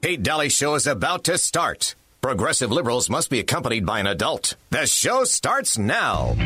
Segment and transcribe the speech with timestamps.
[0.00, 1.96] Kate Dalley Show is about to start.
[2.20, 4.54] Progressive liberals must be accompanied by an adult.
[4.70, 6.36] The show starts now.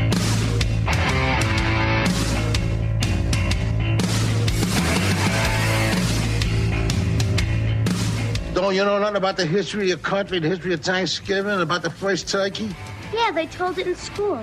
[8.54, 11.82] Don't you know nothing about the history of your country, the history of Thanksgiving, about
[11.82, 12.74] the first turkey?
[13.12, 14.42] Yeah, they told it in school.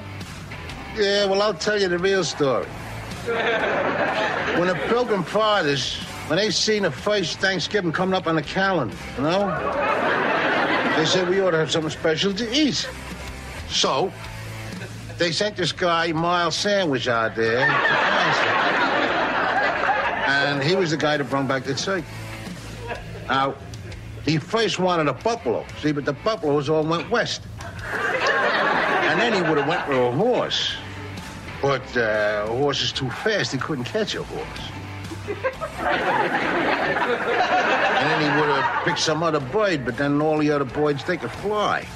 [0.96, 2.68] Yeah, well, I'll tell you the real story.
[3.26, 5.98] when the Pilgrim Fathers,
[6.30, 9.48] when they seen the first Thanksgiving coming up on the calendar, you know,
[10.95, 12.88] they said we ought to have something special to eat.
[13.67, 14.13] So,
[15.18, 17.62] they sent this guy, Miles Sandwich, out there.
[20.27, 22.05] And he was the guy that brought back the turkey.
[23.27, 23.55] Now,
[24.23, 27.41] he first wanted a buffalo, see, but the buffaloes all went west.
[27.59, 30.73] And then he would have went with a horse.
[31.59, 33.52] But uh, a horse is too fast.
[33.52, 34.70] He couldn't catch a horse.
[35.80, 35.90] And
[38.10, 41.18] then he would have picked some other bird, but then all the other birds, they
[41.18, 41.88] could fly.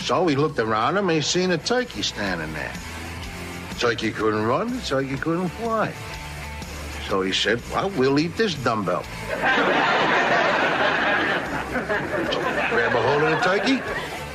[0.00, 2.72] So he looked around him and he seen a turkey standing there.
[3.78, 5.92] Turkey couldn't run, turkey couldn't fly.
[7.08, 9.04] So he said, well, we'll eat this dumbbell.
[12.70, 13.80] Grab a hold of the turkey,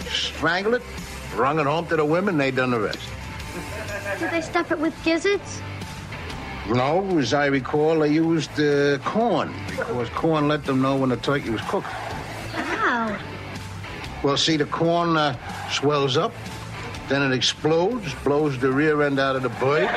[0.09, 0.81] strangle it,
[1.35, 2.99] rung it home to the women, they done the rest.
[4.19, 5.61] Did they stuff it with gizzards?
[6.69, 11.17] No, as I recall, they used uh, corn because corn let them know when the
[11.17, 11.87] turkey was cooked.
[12.53, 13.19] Wow.
[14.23, 15.35] Well, see, the corn uh,
[15.69, 16.31] swells up,
[17.09, 19.89] then it explodes, blows the rear end out of the bird.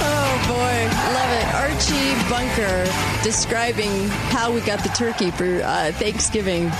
[0.00, 1.46] Oh boy, love it.
[1.54, 2.86] Archie Bunker
[3.24, 6.70] describing how we got the turkey for uh, Thanksgiving.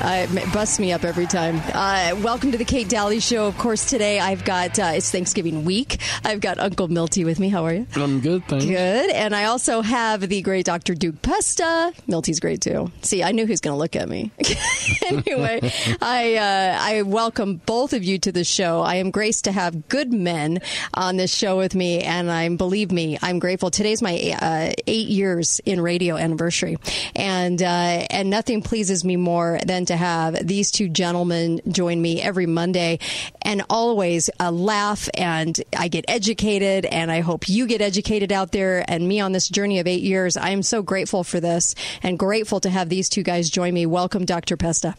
[0.00, 1.60] Uh, it busts me up every time.
[1.74, 3.46] Uh, welcome to the Kate Dalley Show.
[3.46, 5.98] Of course, today I've got uh, it's Thanksgiving week.
[6.24, 7.50] I've got Uncle Milty with me.
[7.50, 7.86] How are you?
[7.96, 8.64] I'm good, thanks.
[8.64, 9.10] Good.
[9.10, 10.94] And I also have the great Dr.
[10.94, 11.92] Duke Pesta.
[12.06, 12.90] Milty's great too.
[13.02, 14.30] See, I knew he was going to look at me.
[15.06, 15.60] anyway,
[16.00, 18.80] I uh, I welcome both of you to the show.
[18.80, 20.62] I am graced to have good men
[20.94, 23.70] on this show with me, and I'm believe me, I'm grateful.
[23.70, 26.78] Today's my uh, eight years in radio anniversary,
[27.14, 32.22] and uh, and nothing pleases me more than to have these two gentlemen join me
[32.22, 32.98] every Monday,
[33.42, 38.52] and always uh, laugh and I get educated, and I hope you get educated out
[38.52, 38.84] there.
[38.88, 42.18] And me on this journey of eight years, I am so grateful for this and
[42.18, 43.84] grateful to have these two guys join me.
[43.86, 44.56] Welcome, Dr.
[44.56, 44.94] Pesta.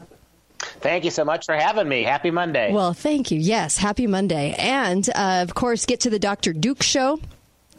[0.59, 2.03] Thank you so much for having me.
[2.03, 2.71] Happy Monday.
[2.73, 3.39] Well, thank you.
[3.39, 4.53] Yes, happy Monday.
[4.57, 6.53] And uh, of course, get to the Dr.
[6.53, 7.19] Duke show.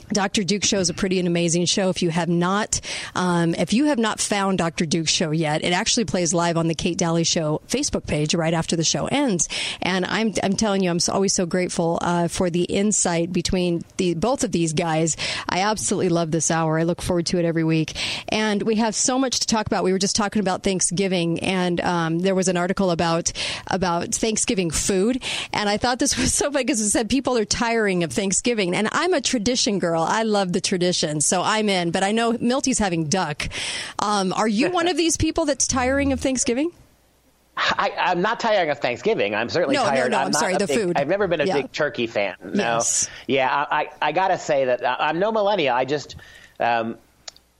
[0.09, 0.45] Dr.
[0.45, 1.89] Duke Show is a pretty and amazing show.
[1.89, 2.81] If you have not,
[3.15, 4.87] um, if you have not found Dr.
[4.87, 8.55] Duke Show yet, it actually plays live on the Kate Dalley Show Facebook page right
[8.55, 9.49] after the show ends.
[9.81, 14.15] And I'm, I'm telling you, I'm always so grateful uh, for the insight between the
[14.15, 15.17] both of these guys.
[15.49, 16.79] I absolutely love this hour.
[16.79, 17.97] I look forward to it every week.
[18.29, 19.85] And we have so much to talk about.
[19.85, 23.33] We were just talking about Thanksgiving, and um, there was an article about
[23.69, 27.45] about Thanksgiving food, and I thought this was so funny because it said people are
[27.45, 29.92] tiring of Thanksgiving, and I'm a tradition girl.
[30.01, 31.91] I love the tradition, so I'm in.
[31.91, 33.49] But I know Milty's having duck.
[33.99, 36.71] Um, are you one of these people that's tiring of Thanksgiving?
[37.55, 39.35] I, I'm not tired of Thanksgiving.
[39.35, 40.11] I'm certainly No, no, tired.
[40.11, 40.57] no, I'm, I'm sorry.
[40.57, 40.97] The big, food.
[40.99, 41.55] I've never been a Yeah.
[41.55, 42.37] big turkey fan.
[42.43, 42.53] No.
[42.77, 43.11] Yes.
[43.27, 45.75] Yeah, I, I, I got to say that I- I'm no millennial.
[45.77, 46.17] I just.
[46.59, 46.97] Um,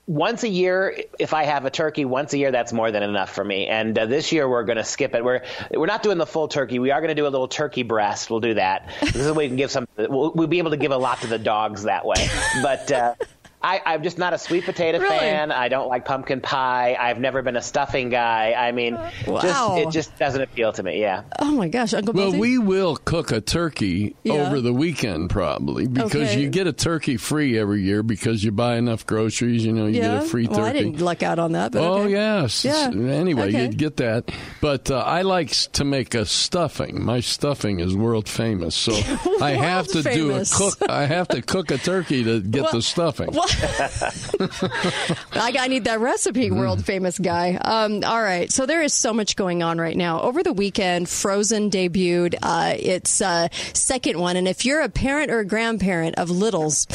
[0.05, 3.33] once a year, if I have a turkey once a year, that's more than enough
[3.33, 3.67] for me.
[3.67, 5.23] And uh, this year we're going to skip it.
[5.23, 6.79] We're we're not doing the full turkey.
[6.79, 8.29] We are going to do a little turkey breast.
[8.29, 8.89] We'll do that.
[9.01, 9.87] This is way we can give some.
[9.97, 12.27] We'll, we'll be able to give a lot to the dogs that way.
[12.61, 13.15] But uh,
[13.63, 15.17] I, I'm just not a sweet potato Really?
[15.19, 15.51] fan.
[15.51, 16.97] I don't like pumpkin pie.
[16.99, 18.53] I've never been a stuffing guy.
[18.53, 19.39] I mean, Wow.
[19.41, 20.99] just it just doesn't appeal to me.
[20.99, 21.23] Yeah.
[21.39, 22.39] Oh my gosh, Uncle Well, Milty?
[22.39, 24.33] we will cook a turkey Yeah.
[24.33, 26.41] over the weekend probably because Okay.
[26.41, 29.63] you get a turkey free every year because you buy enough groceries.
[29.65, 30.15] You know, you yeah.
[30.15, 30.57] get a free turkey.
[30.59, 31.71] Well, I didn't luck out on that.
[31.71, 32.11] But Oh okay.
[32.11, 32.65] yes.
[32.65, 32.89] Yeah.
[32.93, 33.61] Anyway, Okay.
[33.63, 37.01] you'd get that, but uh, I like to make a stuffing.
[37.03, 38.91] My stuffing is world famous, so
[39.41, 40.77] I have to World do a cook.
[40.89, 43.29] I have to cook a turkey to get the stuffing.
[45.33, 46.57] I, I need that recipe, Mm-hmm.
[46.59, 47.55] world famous guy.
[47.55, 48.51] Um, all right.
[48.51, 50.21] So there is so much going on right now.
[50.21, 54.35] Over the weekend, Frozen debuted uh, its uh, second one.
[54.35, 56.85] And if you're a parent or a grandparent of littles,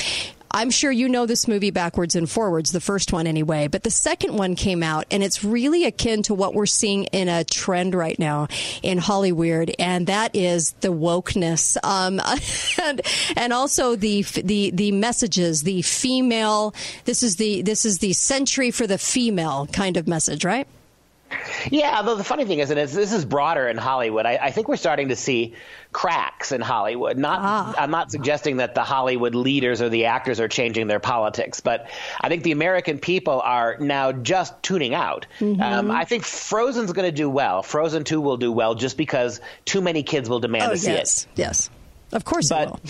[0.50, 3.90] I'm sure you know this movie backwards and forwards, the first one anyway, but the
[3.90, 7.94] second one came out and it's really akin to what we're seeing in a trend
[7.94, 8.48] right now
[8.82, 12.20] in Hollywood, and that is the wokeness, um,
[12.82, 13.00] and,
[13.36, 16.74] and also the, the, the messages, the female,
[17.04, 20.66] this is the, this is the century for the female kind of message, right?
[21.70, 24.26] Yeah, though the funny thing is, and it's, this is broader in Hollywood.
[24.26, 25.54] I, I, think we're starting to see
[25.92, 27.18] cracks in Hollywood.
[27.18, 27.74] Not, ah.
[27.76, 31.88] I'm not suggesting that the Hollywood leaders or the actors are changing their politics, but
[32.20, 35.26] I think the American people are now just tuning out.
[35.40, 35.60] Mm-hmm.
[35.60, 37.62] Um, I think Frozen's going to do well.
[37.62, 40.92] Frozen Two will do well just because too many kids will demand oh, to see
[40.92, 41.24] yes.
[41.24, 41.28] it.
[41.36, 41.70] Yes,
[42.12, 42.48] of course.
[42.48, 42.80] But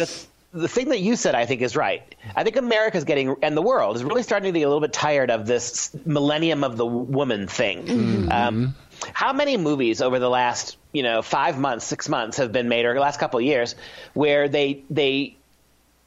[0.52, 2.14] the the thing that you said, I think, is right.
[2.34, 4.92] I think America's getting, and the world is really starting to get a little bit
[4.92, 7.86] tired of this millennium of the woman thing.
[7.86, 8.32] Mm-hmm.
[8.32, 8.74] Um,
[9.12, 12.84] how many movies over the last, you know, five months, six months have been made,
[12.84, 13.74] or the last couple of years,
[14.14, 15.36] where they they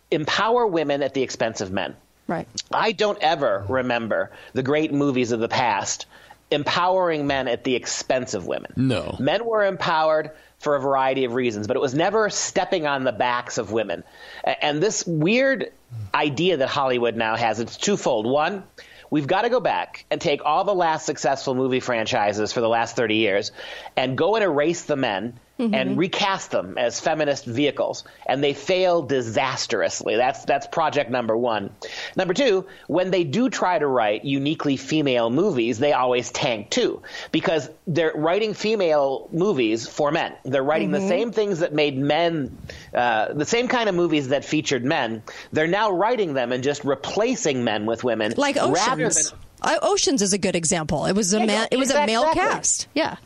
[0.09, 1.95] empower women at the expense of men?
[2.27, 2.47] Right.
[2.71, 6.05] I don't ever remember the great movies of the past
[6.49, 8.73] empowering men at the expense of women.
[8.75, 9.15] No.
[9.19, 13.11] Men were empowered for a variety of reasons, but it was never stepping on the
[13.11, 14.03] backs of women.
[14.43, 15.71] And this weird
[16.13, 18.27] idea that Hollywood now has, it's twofold.
[18.27, 18.63] One,
[19.09, 22.69] we've got to go back and take all the last successful movie franchises for the
[22.69, 23.51] last 30 years
[23.97, 25.75] and go and erase the men mm-hmm.
[25.75, 30.15] and recast them as feminist vehicles, and they fail disastrously.
[30.15, 31.69] That's that's project number one.
[32.15, 37.01] Number two, when they do try to write uniquely female movies, they always tank too
[37.31, 40.33] because they're writing female movies for men.
[40.43, 41.03] They're writing mm-hmm.
[41.03, 42.57] the same things that made men,
[42.93, 45.23] uh, the same kind of movies that featured men.
[45.51, 49.31] They're now writing them and just replacing men with women, like Oceans.
[49.31, 51.05] Than, Oceans is a good example.
[51.05, 51.67] It was a man.
[51.71, 52.41] It was a male exactly.
[52.41, 52.87] cast.
[52.93, 53.17] Yeah.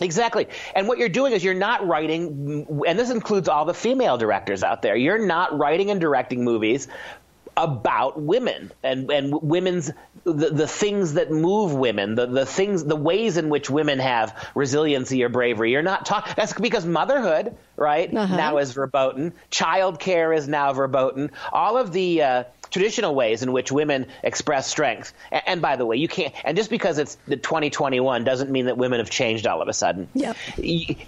[0.00, 0.48] Exactly.
[0.74, 4.62] And what you're doing is you're not writing, and this includes all the female directors
[4.62, 6.88] out there, you're not writing and directing movies
[7.56, 9.90] about women and, and women's
[10.24, 14.50] the, the things that move women, the, the things the ways in which women have
[14.54, 15.70] resiliency or bravery.
[15.70, 18.36] You're not talking that's because motherhood, right, uh-huh.
[18.36, 19.32] now is verboten.
[19.50, 21.30] Child care is now verboten.
[21.52, 25.12] All of the uh, traditional ways in which women express strength.
[25.30, 26.34] And, and, by the way, you can't.
[26.44, 29.72] And just because it's the 2021 doesn't mean that women have changed all of a
[29.72, 30.08] sudden.
[30.14, 30.34] Yeah.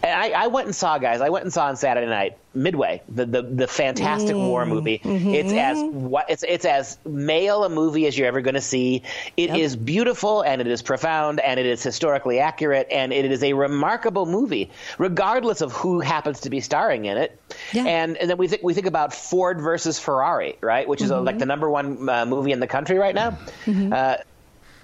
[0.02, 1.20] I, I went and saw guys.
[1.20, 4.46] I went and saw on Saturday night Midway, the the, the Fantastic mm.
[4.46, 4.98] War movie.
[4.98, 5.30] Mm-hmm.
[5.30, 9.02] It's as what it's it's as male a movie as you're ever going to see.
[9.36, 9.58] It yep.
[9.58, 13.52] is beautiful and it is profound and it is historically accurate and it is a
[13.52, 17.40] remarkable movie, regardless of who happens to be starring in it.
[17.72, 17.84] Yeah.
[17.86, 20.88] And and then we think we think about Ford versus Ferrari, right?
[20.88, 21.20] Which is mm-hmm.
[21.20, 23.38] a, like the number one uh, movie in the country right now.
[23.64, 23.92] Mm-hmm.
[23.92, 24.16] Uh,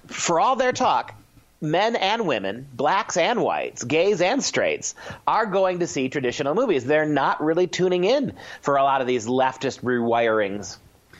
[0.07, 1.13] for all their talk,
[1.65, 4.95] men and women, blacks and whites, gays and straights,
[5.27, 6.85] are going to see traditional movies.
[6.85, 10.77] They're not really tuning in for a lot of these leftist rewirings.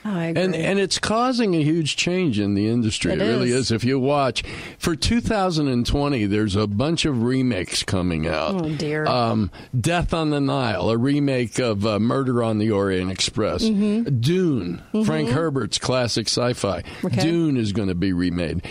[0.07, 3.11] Oh, and and it's causing a huge change in the industry.
[3.13, 3.55] It, it really is.
[3.55, 3.71] is.
[3.71, 4.43] If you watch
[4.77, 8.63] for 2020, there's a bunch of remakes coming out.
[8.63, 9.07] Oh dear.
[9.07, 9.49] Um,
[9.79, 13.63] Death on the Nile, a remake of uh, Murder on the Orient Express.
[13.63, 14.19] Mm-hmm.
[14.19, 15.03] Dune, mm-hmm.
[15.03, 16.83] Frank Herbert's classic sci-fi.
[17.03, 17.21] Okay.
[17.21, 18.61] Dune is going to be remade.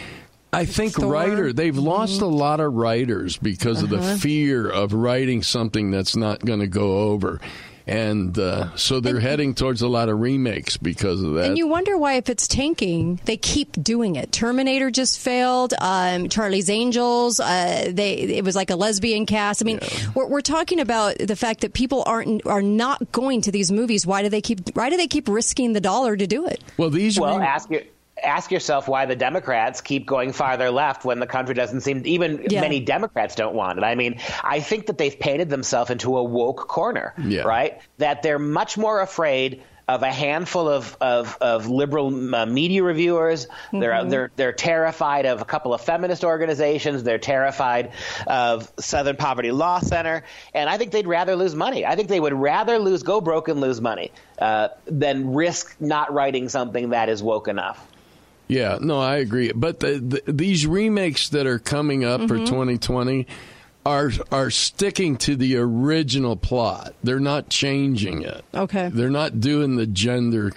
[0.54, 1.12] I think Thor.
[1.12, 2.24] writer they've lost mm-hmm.
[2.24, 3.84] a lot of writers because uh-huh.
[3.84, 4.16] of the uh-huh.
[4.16, 7.40] fear of writing something that's not going to go over.
[7.86, 11.48] And uh, so they're and, heading towards a lot of remakes because of that.
[11.48, 14.32] And you wonder why, if it's tanking, they keep doing it.
[14.32, 15.74] Terminator just failed.
[15.78, 17.40] Um, Charlie's Angels.
[17.40, 19.62] Uh, they it was like a lesbian cast.
[19.62, 20.10] I mean, yeah.
[20.14, 24.06] we're, we're talking about the fact that people aren't are not going to these movies.
[24.06, 26.64] Why do they keep Why do they keep risking the dollar to do it?
[26.78, 27.20] Well, these.
[27.20, 27.82] Well, re- ask you
[28.24, 32.46] ask yourself why the Democrats keep going farther left when the country doesn't seem even
[32.48, 32.60] yeah.
[32.60, 33.84] many Democrats don't want it.
[33.84, 37.42] I mean, I think that they've painted themselves into a woke corner, yeah.
[37.42, 37.80] right?
[37.98, 43.46] That they're much more afraid of a handful of of, of liberal uh, media reviewers.
[43.46, 43.80] Mm-hmm.
[43.80, 47.02] They're they're they're terrified of a couple of feminist organizations.
[47.02, 47.92] They're terrified
[48.26, 51.84] of Southern Poverty Law Center, and I think they'd rather lose money.
[51.84, 56.12] I think they would rather lose go broke and lose money uh, than risk not
[56.12, 57.86] writing something that is woke enough.
[58.48, 59.52] Yeah, no, I agree.
[59.52, 62.28] But the, the, these remakes that are coming up mm-hmm.
[62.28, 63.26] for 2020
[63.86, 66.94] are are sticking to the original plot.
[67.02, 68.42] They're not changing it.
[68.54, 68.88] Okay.
[68.88, 70.50] They're not doing the gender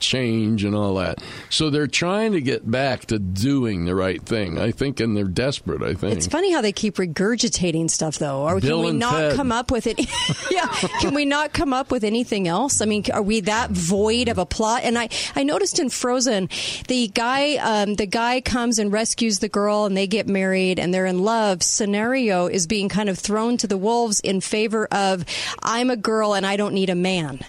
[0.00, 1.22] change and all that.
[1.50, 4.58] So they're trying to get back to doing the right thing.
[4.58, 5.82] I think, and they're desperate.
[5.82, 8.42] I think it's funny how they keep regurgitating stuff, though.
[8.42, 9.36] Or Bill can we not Ted.
[9.36, 9.98] come up with it?
[10.50, 10.66] yeah.
[11.00, 12.80] Can we not come up with anything else?
[12.80, 14.82] I mean, are we that void of a plot?
[14.84, 16.48] And I I noticed in Frozen,
[16.88, 20.94] the guy um, the guy comes and rescues the girl, and they get married, and
[20.94, 21.62] they're in love.
[21.62, 25.24] Scenario is being kind of thrown to the wolves in favor of
[25.62, 27.40] I'm a girl and I don't need a man.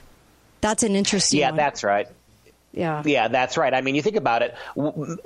[0.61, 1.39] That's an interesting.
[1.39, 1.57] Yeah, one.
[1.57, 2.07] that's right.
[2.77, 3.01] Yeah.
[3.05, 3.73] Yeah, that's right.
[3.73, 4.55] I mean, you think about it.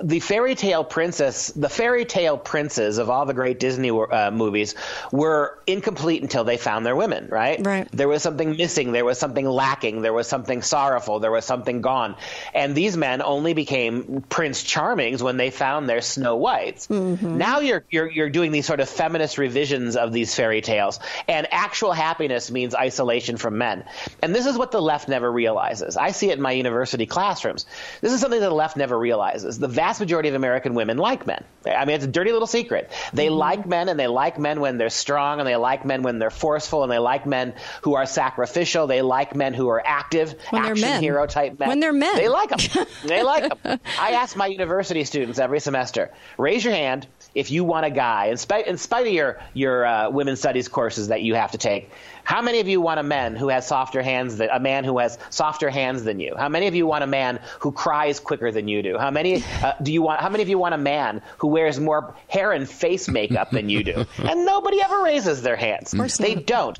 [0.00, 4.74] The fairy tale princess, the fairy tale princes of all the great Disney uh, movies
[5.12, 7.64] were incomplete until they found their women, right?
[7.64, 7.88] Right.
[7.92, 8.92] There was something missing.
[8.92, 10.02] There was something lacking.
[10.02, 11.20] There was something sorrowful.
[11.20, 12.16] There was something gone.
[12.54, 16.86] And these men only became Prince Charmings when they found their Snow Whites.
[16.86, 17.36] Mm-hmm.
[17.36, 21.00] Now you're, you're, you're doing these sort of feminist revisions of these fairy tales.
[21.28, 23.84] And actual happiness means isolation from men.
[24.22, 25.96] And this is what the left never realizes.
[25.96, 27.06] I see it in my university
[27.42, 27.66] classrooms.
[28.00, 29.58] This is something that the left never realizes.
[29.58, 31.44] The vast majority of American women like men.
[31.66, 32.90] I mean, it's a dirty little secret.
[33.12, 33.34] They mm-hmm.
[33.34, 36.30] like men, and they like men when they're strong, and they like men when they're
[36.30, 38.86] forceful, and they like men who are sacrificial.
[38.86, 41.68] They like men who are active, when action hero type men.
[41.68, 42.86] When they're men, they like them.
[43.04, 43.80] they like them.
[43.98, 48.26] I ask my university students every semester: raise your hand if you want a guy,
[48.26, 51.58] in spite, in spite of your your uh, women's studies courses that you have to
[51.58, 51.90] take,
[52.24, 54.98] how many of you want a man who has softer hands than a man who
[54.98, 56.34] has softer hands than you?
[56.36, 58.98] How many of you want a man who cries quicker than you do?
[58.98, 60.20] How many uh, do you want?
[60.20, 63.68] How many of you want a man who wears more hair and face makeup than
[63.68, 64.06] you do?
[64.22, 65.92] And nobody ever raises their hands.
[66.18, 66.78] They don't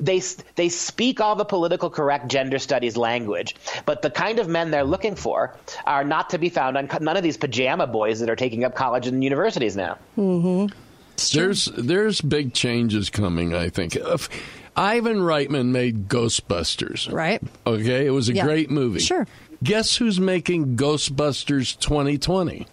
[0.00, 0.20] they
[0.54, 3.54] they speak all the political correct gender studies language,
[3.86, 5.54] but the kind of men they're looking for
[5.84, 8.74] are not to be found on none of these pajama boys that are taking up
[8.74, 9.98] college and universities now.
[10.16, 10.76] Mm-hmm.
[11.32, 13.54] There's there's big changes coming.
[13.54, 13.96] I think.
[14.74, 17.12] Ivan Reitman made Ghostbusters.
[17.12, 17.42] Right.
[17.66, 18.44] Okay, it was a yeah.
[18.44, 19.00] great movie.
[19.00, 19.26] Sure.
[19.62, 22.66] Guess who's making Ghostbusters 2020?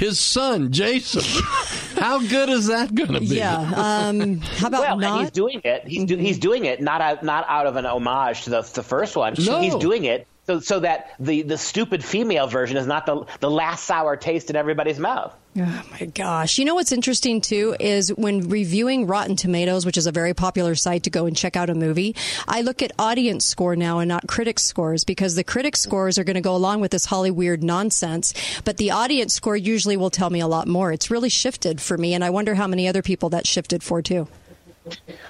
[0.00, 1.20] his son Jason.
[2.00, 3.26] how good is that going to be?
[3.26, 3.58] Yeah.
[3.58, 5.12] Um, how about well, not?
[5.12, 5.86] and he's doing it.
[5.86, 8.82] He's do, he's doing it not out, not out of an homage to the the
[8.82, 9.34] first one.
[9.38, 9.60] No.
[9.60, 13.50] He's doing it so so that the the stupid female version is not the the
[13.50, 15.34] last sour taste in everybody's mouth.
[15.58, 16.58] Oh my gosh.
[16.58, 20.74] You know what's interesting too is when reviewing Rotten Tomatoes, which is a very popular
[20.76, 22.14] site to go and check out a movie,
[22.46, 26.24] I look at audience score now and not critic scores because the critic scores are
[26.24, 28.32] going to go along with this Hollywood nonsense,
[28.64, 30.92] but the audience score usually will tell me a lot more.
[30.92, 34.02] It's really shifted for me and I wonder how many other people that shifted for
[34.02, 34.28] too.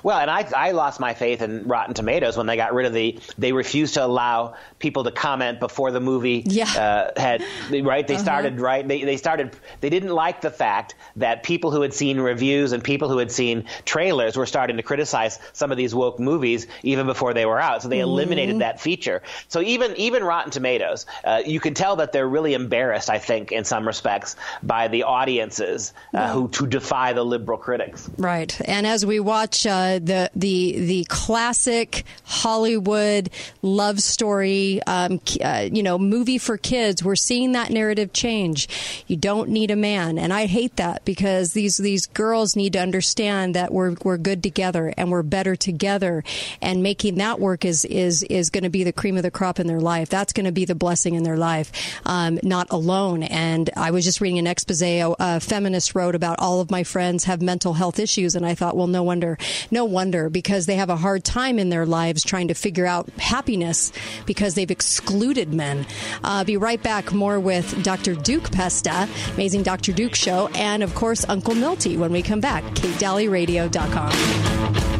[0.02, 2.92] Well, and I, I lost my faith in Rotten Tomatoes when they got rid of
[2.92, 3.18] the.
[3.36, 7.10] They refused to allow people to comment before the movie yeah.
[7.16, 8.06] uh, had right.
[8.06, 8.22] They uh-huh.
[8.22, 8.86] started right.
[8.86, 9.56] They they started.
[9.80, 13.32] They didn't like the fact that people who had seen reviews and people who had
[13.32, 17.60] seen trailers were starting to criticize some of these woke movies even before they were
[17.60, 17.82] out.
[17.82, 18.04] So they mm-hmm.
[18.04, 19.22] eliminated that feature.
[19.48, 23.10] So even even Rotten Tomatoes, uh, you can tell that they're really embarrassed.
[23.10, 28.08] I think in some respects by the audiences uh, who to defy the liberal critics.
[28.16, 33.30] Right, and as we watch watch uh, the the the classic Hollywood
[33.62, 37.02] love story, um, uh, you know, movie for kids.
[37.02, 38.68] We're seeing that narrative change.
[39.06, 42.80] You don't need a man, and I hate that because these these girls need to
[42.80, 46.22] understand that we're we're good together and we're better together,
[46.60, 49.58] and making that work is is is going to be the cream of the crop
[49.58, 50.10] in their life.
[50.10, 51.72] That's going to be the blessing in their life,
[52.04, 53.22] um, not alone.
[53.22, 56.84] And I was just reading an expose a, a feminist wrote about all of my
[56.84, 59.29] friends have mental health issues, and I thought, well, no wonder
[59.70, 63.08] no wonder because they have a hard time in their lives trying to figure out
[63.18, 63.92] happiness
[64.26, 65.86] because they've excluded men.
[66.24, 68.14] Uh, be right back more with Dr.
[68.14, 69.92] Duke Pesta, Amazing Dr.
[69.92, 72.64] Duke Show, and of course, Uncle Milty when we come back.
[72.74, 74.90] KateDalleyRadio.com.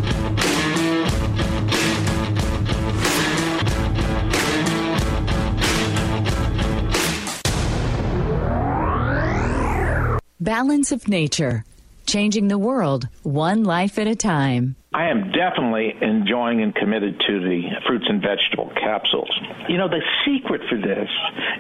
[10.41, 11.67] Balance of Nature
[12.11, 14.75] changing the world one life at a time.
[14.93, 19.31] I am definitely enjoying and committed to the fruits and vegetable capsules.
[19.69, 21.09] You know, the secret for this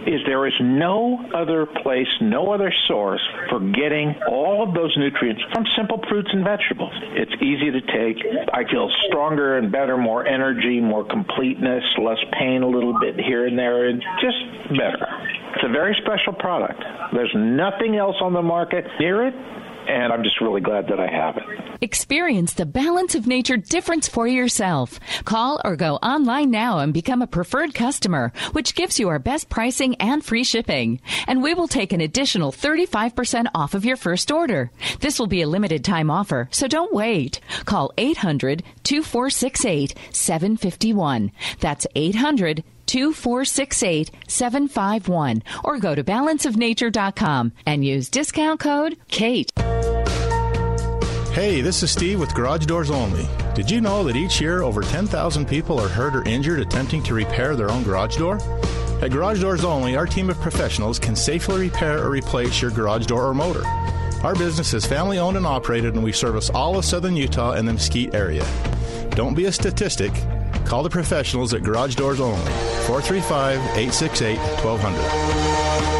[0.04, 5.42] is there is no other place, no other source for getting all of those nutrients
[5.52, 6.92] from simple fruits and vegetables.
[7.14, 8.18] It's easy to take.
[8.52, 13.46] I feel stronger and better, more energy, more completeness, less pain a little bit here
[13.46, 15.06] and there, and just better.
[15.54, 16.82] It's a very special product.
[17.12, 19.34] There's nothing else on the market near it
[19.90, 21.44] and I'm just really glad that I have it.
[21.80, 25.00] Experience the balance of nature difference for yourself.
[25.24, 29.48] Call or go online now and become a preferred customer, which gives you our best
[29.48, 31.00] pricing and free shipping.
[31.26, 34.70] And we will take an additional 35% off of your first order.
[35.00, 37.40] This will be a limited time offer, so don't wait.
[37.64, 41.32] Call 800 2468 751.
[41.58, 49.50] That's 800 2468 751 or go to balanceofnature.com and use discount code KATE.
[51.32, 53.28] Hey, this is Steve with Garage Doors Only.
[53.54, 57.14] Did you know that each year over 10,000 people are hurt or injured attempting to
[57.14, 58.40] repair their own garage door?
[59.00, 63.06] At Garage Doors Only, our team of professionals can safely repair or replace your garage
[63.06, 63.62] door or motor.
[64.24, 67.68] Our business is family owned and operated, and we service all of southern Utah and
[67.68, 68.44] the Mesquite area.
[69.10, 70.12] Don't be a statistic
[70.64, 72.52] Call the professionals at Garage Doors Only,
[72.86, 75.99] 435 868 1200.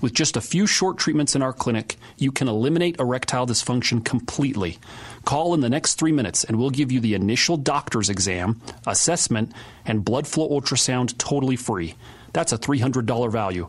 [0.00, 4.78] With just a few short treatments in our clinic, you can eliminate erectile dysfunction completely.
[5.24, 9.52] Call in the next three minutes and we'll give you the initial doctor's exam, assessment,
[9.84, 11.94] and blood flow ultrasound totally free.
[12.32, 13.68] That's a $300 value.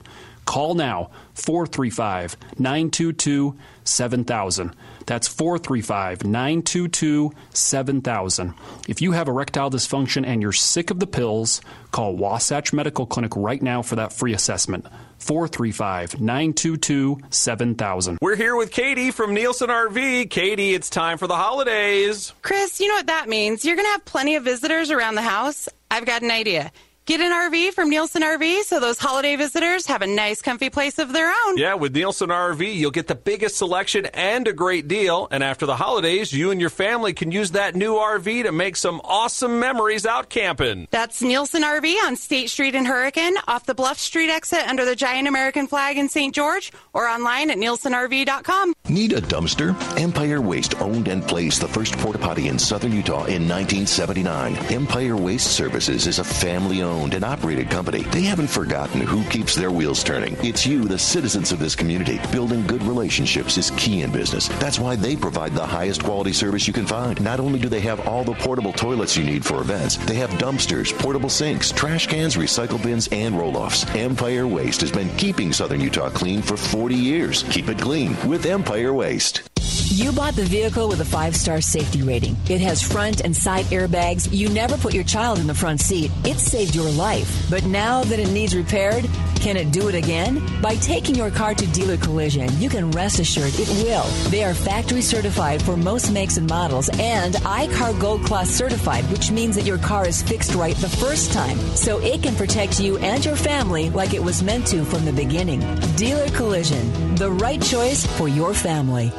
[0.55, 4.73] Call now 435 922 7000.
[5.05, 8.53] That's 435 922 7000.
[8.87, 11.59] If you have erectile dysfunction and you're sick of the pills,
[11.91, 14.85] call Wasatch Medical Clinic right now for that free assessment.
[15.17, 18.19] 435 922 7000.
[18.21, 20.29] We're here with Katie from Nielsen RV.
[20.29, 22.31] Katie, it's time for the holidays.
[22.41, 23.65] Chris, you know what that means.
[23.65, 25.67] You're going to have plenty of visitors around the house.
[25.91, 26.71] I've got an idea.
[27.05, 30.97] Get an RV from Nielsen RV so those holiday visitors have a nice, comfy place
[30.97, 31.55] of their own.
[31.55, 35.27] Yeah, with Nielsen RV, you'll get the biggest selection and a great deal.
[35.29, 38.75] And after the holidays, you and your family can use that new RV to make
[38.75, 40.87] some awesome memories out camping.
[40.89, 44.95] That's Nielsen RV on State Street in Hurricane, off the Bluff Street exit under the
[44.95, 46.33] giant American flag in St.
[46.33, 48.73] George, or online at nielsenrv.com.
[48.89, 49.75] Need a dumpster?
[49.99, 54.55] Empire Waste owned and placed the first porta potty in southern Utah in 1979.
[54.71, 58.03] Empire Waste Services is a family owned owned and operated company.
[58.03, 60.35] They haven't forgotten who keeps their wheels turning.
[60.43, 62.19] It's you, the citizens of this community.
[62.31, 64.47] Building good relationships is key in business.
[64.59, 67.21] That's why they provide the highest quality service you can find.
[67.21, 70.29] Not only do they have all the portable toilets you need for events, they have
[70.31, 73.85] dumpsters, portable sinks, trash cans, recycle bins, and roll offs.
[73.95, 77.43] Empire Waste has been keeping Southern Utah clean for 40 years.
[77.43, 79.54] Keep it clean with Empire Waste.
[79.87, 82.35] You bought the vehicle with a five star safety rating.
[82.49, 84.27] It has front and side airbags.
[84.31, 86.11] You never put your child in the front seat.
[86.23, 87.47] It saved your life.
[87.51, 90.41] But now that it needs repaired, can it do it again?
[90.59, 94.05] By taking your car to Dealer Collision, you can rest assured it will.
[94.31, 99.29] They are factory certified for most makes and models and iCar Gold Class certified, which
[99.29, 101.59] means that your car is fixed right the first time.
[101.75, 105.13] So it can protect you and your family like it was meant to from the
[105.13, 105.59] beginning.
[105.95, 109.11] Dealer Collision, the right choice for your family.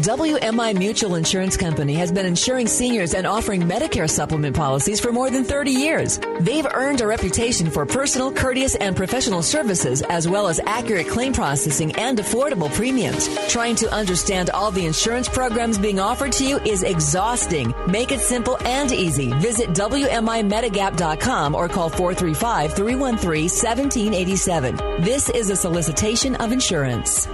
[0.00, 5.30] WMI Mutual Insurance Company has been insuring seniors and offering Medicare supplement policies for more
[5.30, 6.18] than 30 years.
[6.40, 11.34] They've earned a reputation for personal, courteous, and professional services, as well as accurate claim
[11.34, 13.28] processing and affordable premiums.
[13.48, 17.74] Trying to understand all the insurance programs being offered to you is exhausting.
[17.86, 19.32] Make it simple and easy.
[19.34, 24.76] Visit WMIMedigap.com or call 435 313 1787.
[25.02, 27.28] This is a solicitation of insurance.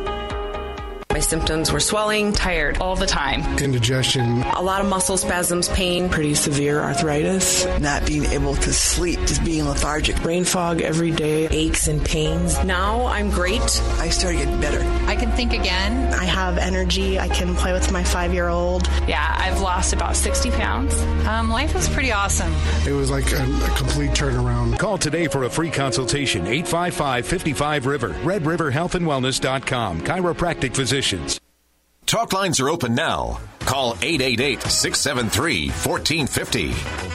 [1.17, 6.11] My symptoms were swelling, tired all the time, indigestion, a lot of muscle spasms, pain,
[6.11, 11.47] pretty severe arthritis, not being able to sleep, just being lethargic, brain fog every day,
[11.47, 12.63] aches and pains.
[12.65, 13.63] Now I'm great.
[13.99, 14.83] I started getting better.
[15.07, 16.13] I can think again.
[16.13, 17.19] I have energy.
[17.19, 18.87] I can play with my five year old.
[19.09, 20.95] Yeah, I've lost about 60 pounds.
[21.27, 22.53] Um, life is pretty awesome.
[22.87, 24.79] It was like a, a complete turnaround.
[24.79, 31.06] Call today for a free consultation 855 55 River, redriverhealthandwellness.com, chiropractic physician.
[31.07, 33.39] Talk lines are open now.
[33.61, 36.75] Call 888 673 1450.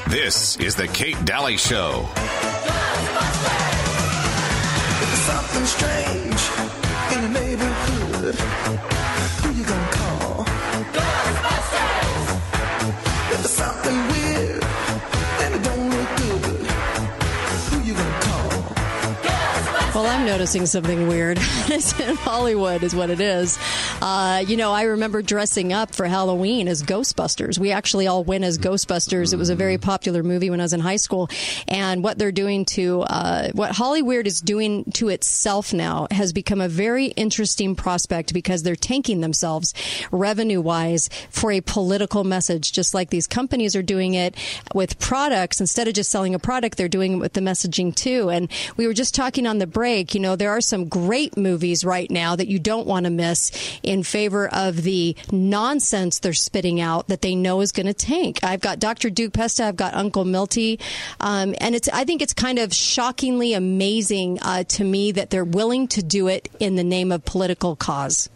[0.10, 2.08] This is The Kate Dalley Show.
[5.28, 6.42] Something strange
[7.12, 8.36] in the neighborhood.
[9.42, 10.46] Who you gonna call?
[10.96, 12.30] Ghostbusters!
[13.46, 14.21] Something weird
[19.94, 21.38] Well, I'm noticing something weird.
[21.42, 23.60] it's in Hollywood, is what it is.
[24.02, 27.60] Uh, you know, I remember dressing up for Halloween as Ghostbusters.
[27.60, 29.34] We actually all went as Ghostbusters.
[29.34, 31.30] It was a very popular movie when I was in high school.
[31.68, 36.62] And what they're doing to, uh, what Hollywood is doing to itself now has become
[36.62, 39.74] a very interesting prospect because they're tanking themselves
[40.10, 44.36] revenue wise for a political message, just like these companies are doing it
[44.74, 45.60] with products.
[45.60, 48.30] Instead of just selling a product, they're doing it with the messaging too.
[48.30, 51.84] And we were just talking on the break, you know, there are some great movies
[51.84, 53.50] right now that you don't want to miss
[53.82, 58.44] in favor of the nonsense they're spitting out that they know is going to tank.
[58.44, 59.10] I've got Dr.
[59.10, 60.80] Duke Pesta, I've got Uncle Milty,
[61.20, 65.44] um, and it's I think it's kind of shockingly amazing uh, to me that they're
[65.44, 68.30] willing to do it in the name of political cause.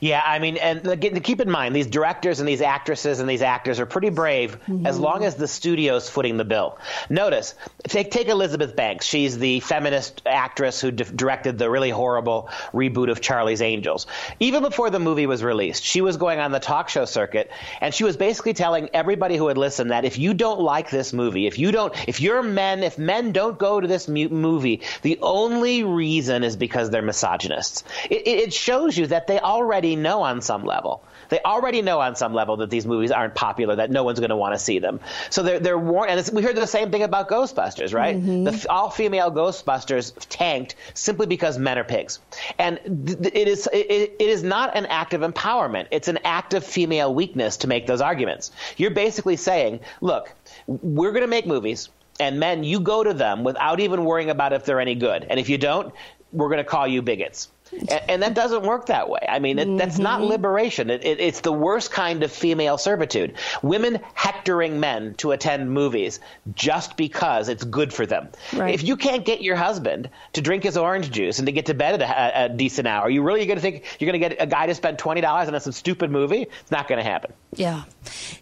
[0.00, 3.80] Yeah, I mean, and keep in mind, these directors and these actresses and these actors
[3.80, 4.86] are pretty brave mm-hmm.
[4.86, 6.78] as long as the studio's footing the bill.
[7.08, 9.06] Notice, take, take Elizabeth Banks.
[9.06, 14.06] She's the feminist actress who di- directed the really horrible reboot of Charlie's Angels.
[14.40, 17.50] Even before the movie was released, she was going on the talk show circuit,
[17.80, 21.12] and she was basically telling everybody who would listen that if you don't like this
[21.12, 24.82] movie, if you don't, if you're men, if men don't go to this mu- movie,
[25.02, 27.84] the only reason is because they're misogynists.
[28.10, 31.02] It, it, it shows you that they already know on some level.
[31.28, 34.30] They already know on some level that these movies aren't popular, that no one's going
[34.30, 35.00] to want to see them.
[35.30, 36.10] So they're they're warned.
[36.10, 38.16] And it's, we heard the same thing about Ghostbusters, right?
[38.16, 38.44] Mm-hmm.
[38.44, 42.20] The all-female Ghostbusters tanked simply because men are pigs,
[42.58, 45.86] and th- th- it is it, it is not an act of empowerment.
[45.90, 48.52] It's an act of female weakness to make those arguments.
[48.76, 50.32] You're basically saying, look,
[50.66, 51.88] we're going to make movies.
[52.18, 55.26] And men, you go to them without even worrying about if they're any good.
[55.28, 55.92] And if you don't,
[56.32, 57.48] we're going to call you bigots.
[57.72, 59.26] And, and that doesn't work that way.
[59.28, 60.88] I mean, it, that's not liberation.
[60.88, 63.34] It, it, it's the worst kind of female servitude.
[63.62, 66.20] Women hectoring men to attend movies
[66.54, 68.28] just because it's good for them.
[68.52, 68.74] Right.
[68.74, 71.74] If you can't get your husband to drink his orange juice and to get to
[71.74, 74.40] bed at a, a decent hour, you really going to think you're going to get
[74.40, 76.46] a guy to spend twenty dollars on some stupid movie?
[76.60, 77.32] It's not going to happen.
[77.54, 77.84] Yeah.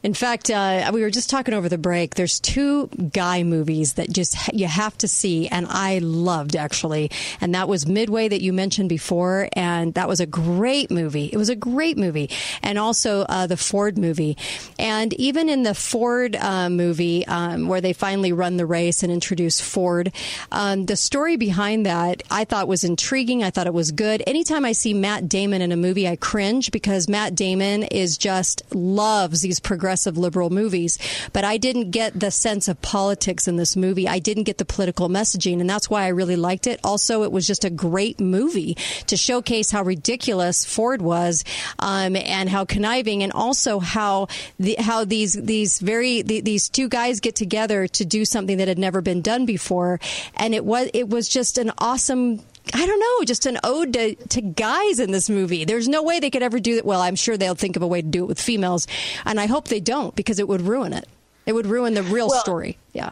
[0.02, 2.14] In fact, uh, we were just talking over the break.
[2.16, 7.10] There's two guy movies that just you have to see, and I loved actually.
[7.40, 9.13] And that was Midway that you mentioned before,
[9.52, 11.30] and that was a great movie.
[11.32, 12.30] It was a great movie,
[12.62, 14.36] and also uh, the Ford movie.
[14.78, 19.12] And even in the Ford uh, movie, um, where they finally run the race and
[19.12, 20.12] introduce Ford,
[20.50, 23.42] um, the story behind that I thought was intriguing.
[23.42, 24.22] I thought it was good.
[24.26, 28.62] Anytime I see Matt Damon in a movie, I cringe because Matt Damon is just
[28.74, 30.98] loves these progressive liberal movies.
[31.32, 34.08] But I didn't get the sense of politics in this movie.
[34.08, 36.80] I didn't get the political messaging, and that's why I really liked it.
[36.82, 38.76] Also, it was just a great movie
[39.08, 41.44] to showcase how ridiculous Ford was,
[41.78, 46.88] um, and how conniving, and also how the, how these these very the, these two
[46.88, 50.00] guys get together to do something that had never been done before,
[50.36, 52.40] and it was it was just an awesome
[52.72, 55.66] I don't know, just an ode to, to guys in this movie.
[55.66, 56.84] There's no way they could ever do it.
[56.86, 58.86] Well, I'm sure they'll think of a way to do it with females,
[59.26, 61.06] and I hope they don't because it would ruin it.
[61.44, 62.78] It would ruin the real Well- story.
[62.94, 63.10] Yeah.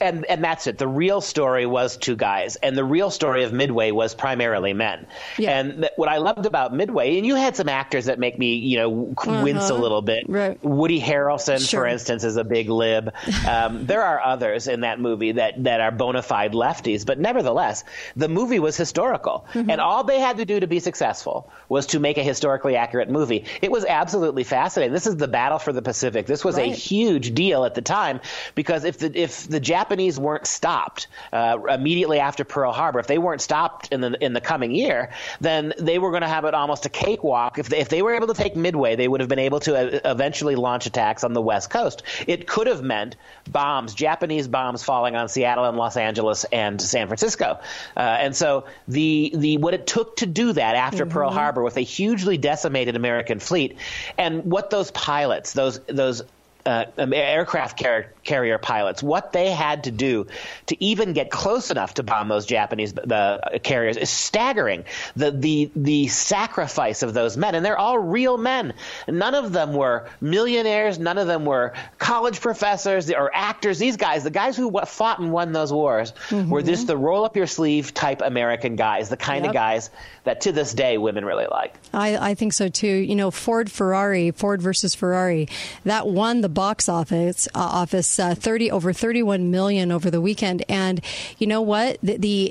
[0.00, 0.78] And, and that's it.
[0.78, 5.06] The real story was two guys, and the real story of Midway was primarily men.
[5.42, 8.56] And th- what I loved about Midway, and you had some actors that make me,
[8.56, 9.82] you know, wince a Uh-huh.
[9.82, 10.24] little bit.
[10.28, 10.62] Right.
[10.62, 11.80] Woody Harrelson, Sure.
[11.82, 13.12] for instance, is a big lib.
[13.46, 17.84] Um, there are others in that movie that that are bona fide lefties, but nevertheless,
[18.16, 19.70] the movie was historical, Mm-hmm.
[19.70, 23.10] and all they had to do to be successful was to make a historically accurate
[23.10, 23.44] movie.
[23.62, 24.92] It was absolutely fascinating.
[24.94, 26.26] This is the battle for the Pacific.
[26.26, 28.20] This was a huge deal at the time
[28.54, 33.18] because if the if the Japanese weren't stopped uh, immediately after Pearl Harbor, if they
[33.18, 36.54] weren't stopped in the in the coming year, then they were going to have it
[36.54, 37.58] almost a cakewalk.
[37.58, 39.76] If they, if they were able to take Midway, they would have been able to
[39.76, 42.02] uh, eventually launch attacks on the West Coast.
[42.26, 43.16] It could have meant
[43.50, 47.60] bombs, Japanese bombs falling on Seattle and Los Angeles and San Francisco.
[47.96, 51.76] Uh, and so the the what it took to do that after Pearl Harbor with
[51.76, 53.78] a hugely decimated American fleet,
[54.18, 56.22] and what those pilots, those those
[56.66, 60.26] uh, um, aircraft car- carrier pilots, what they had to do
[60.66, 64.84] to even get close enough to bomb those Japanese the carriers is staggering.
[65.16, 68.74] The the the sacrifice of those men, and they're all real men.
[69.08, 70.98] None of them were millionaires.
[70.98, 73.78] None of them were college professors or actors.
[73.78, 77.36] These guys, the guys who fought and won those wars, were just the roll up
[77.36, 79.90] your sleeve type American guys, the kind of guys
[80.24, 81.74] that to this day women really like.
[81.92, 82.86] I, I think so too.
[82.86, 85.48] You know, Ford Ferrari, Ford versus Ferrari,
[85.84, 90.20] that won the box office uh, office uh, thirty over thirty one million over the
[90.20, 90.64] weekend.
[90.68, 91.00] And
[91.38, 91.98] you know what?
[92.02, 92.44] The, the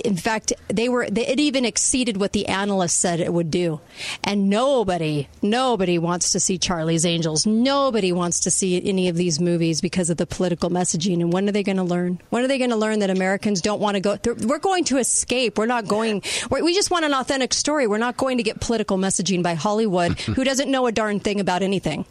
[0.00, 3.80] in fact they were they, it even exceeded what the analysts said it would do.
[4.24, 7.46] And nobody nobody wants to see Charlie's Angels.
[7.46, 11.20] Nobody wants to see any of these movies because of the political messaging.
[11.20, 12.20] And when are they going to learn?
[12.30, 14.18] When are they going to learn that Americans don't want to go?
[14.46, 15.58] We're going to escape.
[15.58, 16.22] We're not going.
[16.50, 17.86] We're, we just want an authentic story.
[17.86, 21.40] We're not going to get political messaging by Hollywood, who doesn't know a darn thing
[21.40, 22.04] about anything.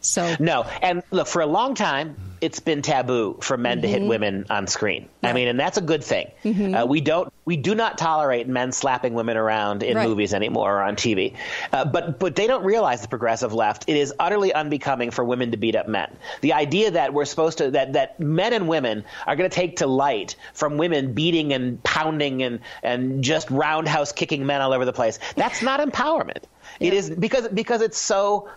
[0.00, 4.02] So No, and look, for a long time, it's been taboo for men to hit
[4.02, 5.08] women on screen.
[5.22, 6.30] I mean, and that's a good thing.
[6.74, 10.08] Uh, we don't, we do not tolerate men slapping women around in Right.
[10.08, 11.36] movies anymore or on TV.
[11.72, 13.84] Uh, but, but they don't realize the progressive left.
[13.88, 16.16] It is utterly unbecoming for women to beat up men.
[16.40, 19.76] The idea that we're supposed to, that that men and women are going to take
[19.78, 24.84] to light from women beating and pounding and and just roundhouse kicking men all over
[24.84, 25.18] the place.
[25.36, 26.44] That's not empowerment.
[26.78, 28.48] It is because because it's so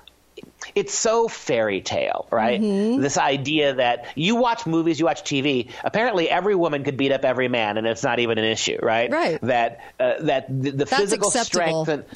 [0.76, 2.60] it's so fairy tale, right?
[2.60, 3.02] Mm-hmm.
[3.02, 5.70] This idea that you watch movies, you watch TV.
[5.84, 9.12] Apparently, every woman could beat up every man, and it's not even an issue, right?
[9.12, 9.40] Right.
[9.42, 11.86] That uh, that the, the physical acceptable.
[11.86, 12.08] strength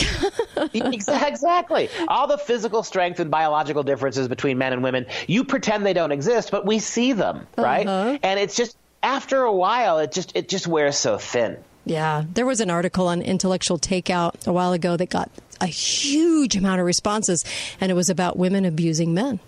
[0.54, 5.06] and exactly all the physical strength and biological differences between men and women.
[5.28, 7.88] You pretend they don't exist, but we see them, right?
[7.88, 8.18] Uh-huh.
[8.24, 11.58] And it's just after a while, it just it just wears so thin.
[11.88, 16.58] Yeah, there was an article on intellectual takeout a while ago that got a huge
[16.58, 17.46] amount of responses,
[17.80, 19.40] and it was about women abusing men.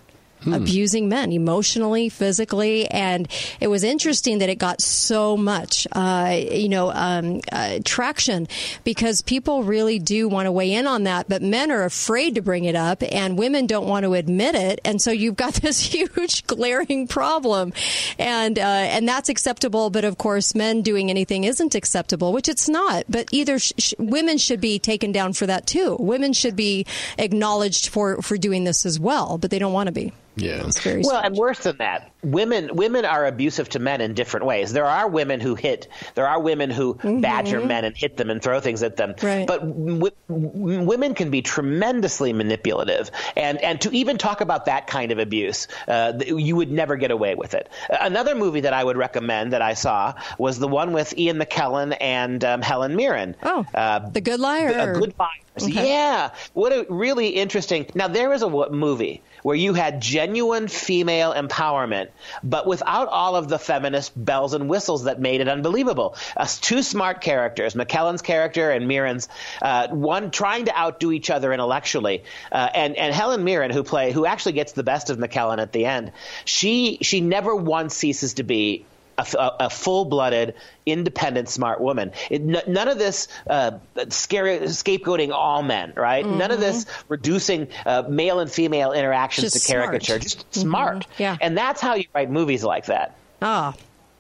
[0.45, 3.28] Abusing men emotionally, physically, and
[3.60, 8.47] it was interesting that it got so much, uh, you know, um, uh, traction
[8.86, 12.41] because people really do want to weigh in on that, but men are afraid to
[12.41, 15.82] bring it up, and women don't want to admit it, and so you've got this
[15.82, 17.73] huge glaring problem,
[18.17, 22.69] and uh, and that's acceptable, but of course, men doing anything isn't acceptable, which it's
[22.69, 23.04] not.
[23.10, 25.97] But either sh- sh- women should be taken down for that too.
[25.99, 26.86] Women should be
[27.17, 30.13] acknowledged for for doing this as well, but they don't want to be.
[30.35, 30.65] Yeah.
[30.67, 34.45] It's very well, and worse than that, women women are abusive to men in different
[34.45, 34.71] ways.
[34.71, 35.87] There are women who hit.
[36.15, 39.15] There are women who badger men and hit them and throw things at them.
[39.21, 39.45] Right.
[39.45, 44.87] But w- w- women can be tremendously manipulative, and and to even talk about that
[44.87, 47.69] kind of abuse, uh, you would never get away with it.
[47.89, 51.97] Another movie that I would recommend that I saw was the one with Ian McKellen
[51.99, 53.35] and um, Helen Mirren.
[53.43, 54.69] Oh, uh, The Good Liar.
[54.69, 55.33] a good liars.
[55.61, 55.89] Okay.
[55.89, 56.29] Yeah.
[56.53, 57.87] What a really interesting.
[57.93, 62.10] Now there is a w- movie where you had genuine female empowerment,
[62.43, 66.15] but without all of the feminist bells and whistles that made it unbelievable.
[66.36, 69.30] Uh, two smart characters, McKellen's character and Mirren's,
[69.62, 74.12] uh, one trying to outdo each other intellectually, uh, and and Helen Mirren, who play
[74.12, 76.12] who actually gets the best of McKellen at the end.
[76.45, 78.86] She she never once ceases to be
[79.19, 80.55] a, a, a full-blooded,
[80.86, 82.12] independent, smart woman.
[82.29, 83.71] It, n- none of this uh,
[84.10, 86.25] scary, scapegoating all men, right?
[86.25, 89.53] None of this reducing uh, male and female interactions Mm-hmm.
[89.58, 90.05] Just to caricature.
[90.19, 90.21] smart.
[90.21, 91.08] Just smart.
[91.17, 91.38] Yeah.
[91.41, 93.15] And that's how you write movies like that.
[93.41, 93.73] Ah,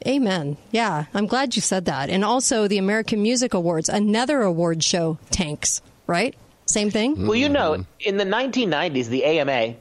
[0.07, 0.57] amen.
[0.71, 2.09] Yeah, I'm glad you said that.
[2.09, 6.35] And also the American Music Awards, another award show tanks, right?
[6.65, 7.25] Same thing.
[7.25, 9.75] Well, you know, in the 1990s, the AMA.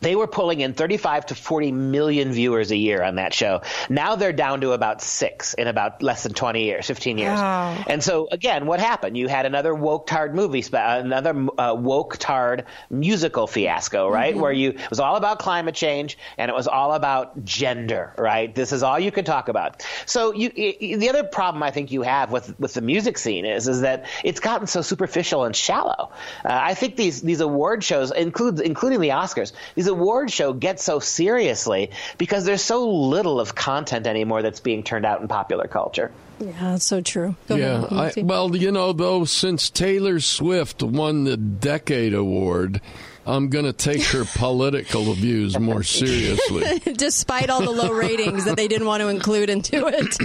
[0.00, 3.62] They were pulling in 35 to 40 million viewers a year on that show.
[3.88, 7.38] Now they're down to about six in about less than 20 years, 15 years.
[7.38, 7.84] Wow.
[7.86, 9.16] And so, again, what happened?
[9.16, 14.36] You had another woke tard movie, another uh, woke tard musical fiasco, right?
[14.36, 18.54] Where you it was all about climate change and it was all about gender, right?
[18.54, 19.84] This is all you could talk about.
[20.06, 23.68] So, you the other problem I think you have with with the music scene is
[23.68, 26.10] is that it's gotten so superficial and shallow.
[26.44, 30.80] Uh, I think these these award shows, include including the Oscars, these award show get
[30.80, 35.66] so seriously because there's so little of content anymore that's being turned out in popular
[35.66, 36.10] culture.
[36.40, 37.34] Yeah, that's so true.
[37.48, 42.80] Go yeah, ahead, I, well, you know, though, since Taylor Swift won the Decade Award,
[43.28, 46.78] I'm going to take her political views more seriously.
[46.94, 50.16] Despite all the low ratings that they didn't want to include into it,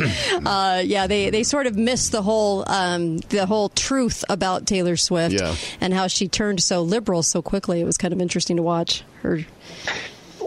[0.45, 4.95] uh, yeah, they, they sort of missed the whole um, the whole truth about Taylor
[4.95, 5.55] Swift Yeah.
[5.81, 7.81] and how she turned so liberal so quickly.
[7.81, 9.41] It was kind of interesting to watch her.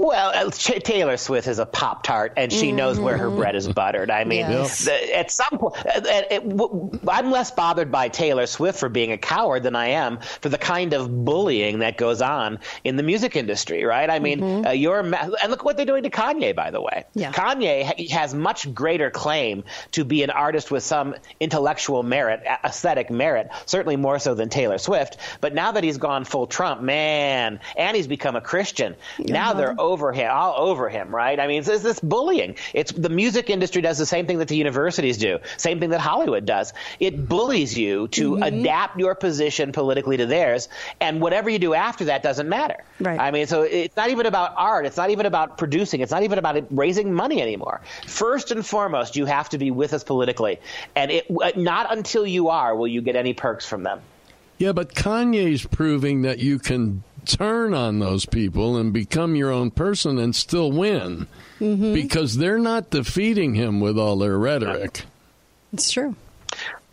[0.06, 3.66] Well, uh, Taylor Swift is a pop tart, and she knows where her bread is
[3.66, 4.08] buttered.
[4.10, 4.84] I mean, Yes.
[4.84, 9.18] the- at some point, uh, uh, I'm less bothered by Taylor Swift for being a
[9.18, 13.34] coward than I am for the kind of bullying that goes on in the music
[13.34, 13.84] industry.
[13.84, 14.08] Right?
[14.08, 17.04] I mean, uh, you're and look what they're doing to Kanye, by the way.
[17.14, 17.32] Yeah.
[17.32, 23.10] Kanye ha- has much greater claim to be an artist with some intellectual merit, aesthetic
[23.10, 25.16] merit, certainly more so than Taylor Swift.
[25.40, 29.74] But now that he's gone full Trump, man, and he's become a Christian, now they're
[29.78, 31.38] over him, all over him, right?
[31.38, 32.56] I mean, it's, it's this bullying.
[32.74, 36.00] It's the music industry does the same thing that the universities do, same thing that
[36.00, 36.72] Hollywood does.
[37.00, 37.24] It mm-hmm.
[37.24, 38.42] bullies you to mm-hmm.
[38.42, 40.68] adapt your position politically to theirs,
[41.00, 42.84] and whatever you do after that doesn't matter.
[43.00, 43.18] Right.
[43.18, 44.86] I mean, so it's not even about art.
[44.86, 46.00] It's not even about producing.
[46.00, 47.80] It's not even about raising money anymore.
[48.06, 50.60] First and foremost, you have to be with us politically,
[50.94, 54.00] and it uh, not until you are will you get any perks from them.
[54.58, 59.70] Yeah, but Kanye's proving that you can turn on those people and become your own
[59.70, 61.26] person and still win
[61.60, 61.94] Mm-hmm.
[61.94, 65.04] because they're not defeating him with all their rhetoric.
[65.72, 66.14] It's true.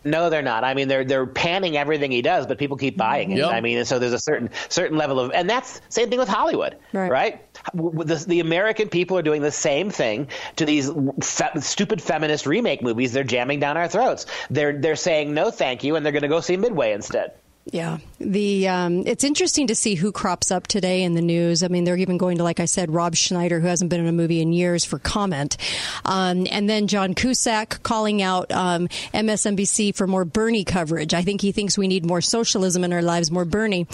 [0.06, 0.64] No, they're not.
[0.64, 3.38] I mean, they're they're panning everything he does, but people keep buying it.
[3.38, 3.50] Yep.
[3.50, 6.28] I mean, and so there's a certain certain level of, and that's same thing with
[6.28, 7.40] Hollywood, Right.
[7.74, 10.90] W- w- The, the American people are doing the same thing to these
[11.22, 13.12] fe- stupid feminist remake movies.
[13.12, 14.26] They're jamming down our throats.
[14.50, 17.32] They're they're saying no, thank you, and they're going to go see Midway instead.
[17.72, 21.62] Yeah, the um, it's interesting to see who crops up today in the news.
[21.62, 24.06] I mean, they're even going to, like I said, Rob Schneider, who hasn't been in
[24.06, 25.56] a movie in years, for comment,
[26.04, 31.14] um, and then John Cusack calling out um, MSNBC for more Bernie coverage.
[31.14, 33.86] I think he thinks we need more socialism in our lives, more Bernie,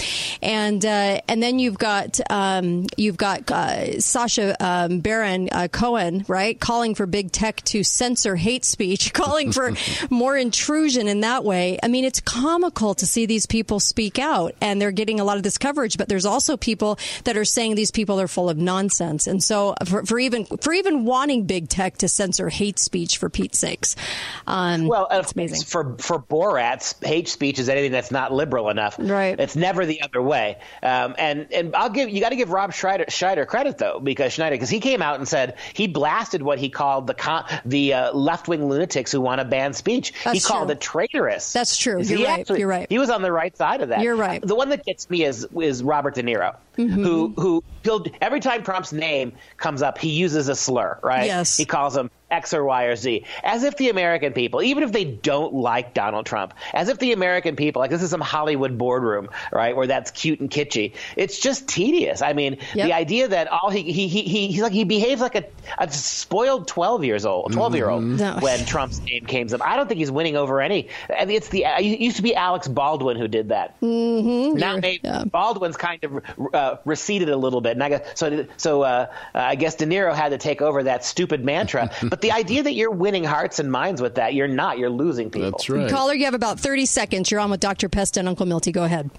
[0.42, 6.24] and uh, and then you've got um, you've got uh, Sacha um, Baron uh, Cohen,
[6.26, 9.74] right, calling for big tech to censor hate speech, calling for
[10.10, 11.78] more intrusion in that way.
[11.84, 15.36] I mean, it's comical to see these people speak out and they're getting a lot
[15.36, 18.56] of this coverage, but there's also people that are saying these people are full of
[18.56, 19.26] nonsense.
[19.26, 23.28] And so for, for even for even wanting big tech to censor hate speech for
[23.28, 23.96] Pete's sakes,
[24.46, 25.66] um, well, it's amazing.
[25.66, 28.96] For for Borat's hate speech is anything that's not liberal enough.
[28.98, 29.38] Right.
[29.38, 30.58] It's never the other way.
[30.82, 34.32] Um, and and I'll give you got to give Rob Schneider, Schneider credit though because
[34.32, 37.94] Schneider because he came out and said he blasted what he called the con- the
[37.94, 40.12] uh, left wing lunatics who want to ban speech.
[40.24, 40.72] That's he called true.
[40.76, 41.52] it traitorous.
[41.52, 42.00] That's true.
[42.02, 42.40] You're right.
[42.40, 42.86] actually- You're right.
[42.88, 44.00] He was on the right side of that.
[44.00, 44.40] You're right.
[44.46, 46.90] The one that gets me is is Robert De Niro, Mhm.
[46.90, 51.26] who who he'll, every time Trump's name comes up, he uses a slur, right?
[51.26, 51.56] Yes.
[51.56, 54.92] He calls him X or Y or Z, as if the American people, even if
[54.92, 58.78] they don't like Donald Trump, as if the American people, like this is some Hollywood
[58.78, 60.94] boardroom, right, where that's cute and kitschy.
[61.16, 62.22] It's just tedious.
[62.22, 62.86] I mean, Yep.
[62.86, 65.44] the idea that all he he he he he's like he behaves like a,
[65.78, 68.36] a spoiled twelve years old, twelve year old No.
[68.40, 69.62] when Trump's name came up.
[69.62, 70.88] I don't think he's winning over any.
[71.16, 73.80] I mean, it's the it used to be Alec Baldwin who did that.
[73.80, 74.56] Mm-hmm.
[74.58, 76.22] Now maybe Baldwin's kind of
[76.54, 78.46] uh, receded a little bit, and I guess so.
[78.56, 81.90] So uh, I guess De Niro had to take over that stupid mantra.
[82.02, 84.78] but the idea that you're winning hearts and minds with that, you're not.
[84.78, 85.50] You're losing people.
[85.52, 85.90] That's right.
[85.90, 87.30] Caller, you have about 30 seconds.
[87.30, 87.88] You're on with Dr.
[87.88, 88.72] Pesta and Uncle Milty.
[88.72, 89.10] Go ahead.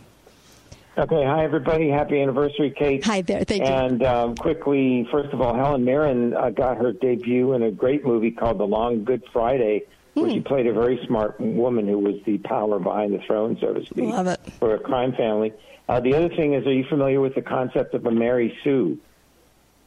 [0.98, 1.88] Okay, hi everybody.
[1.90, 3.04] Happy anniversary, Kate.
[3.06, 3.46] Hi there.
[3.46, 3.68] Thank you.
[3.70, 8.06] And um, quickly, first of all, Helen Mirren uh, got her debut in a great
[8.06, 9.84] movie called The Long Good Friday,
[10.16, 10.34] where Hmm.
[10.34, 13.86] she played a very smart woman who was the power behind the throne, so to
[13.86, 14.42] speak, Love it.
[14.60, 15.54] for a crime family.
[15.88, 18.98] Uh, the other thing is, are you familiar with the concept of a Mary Sue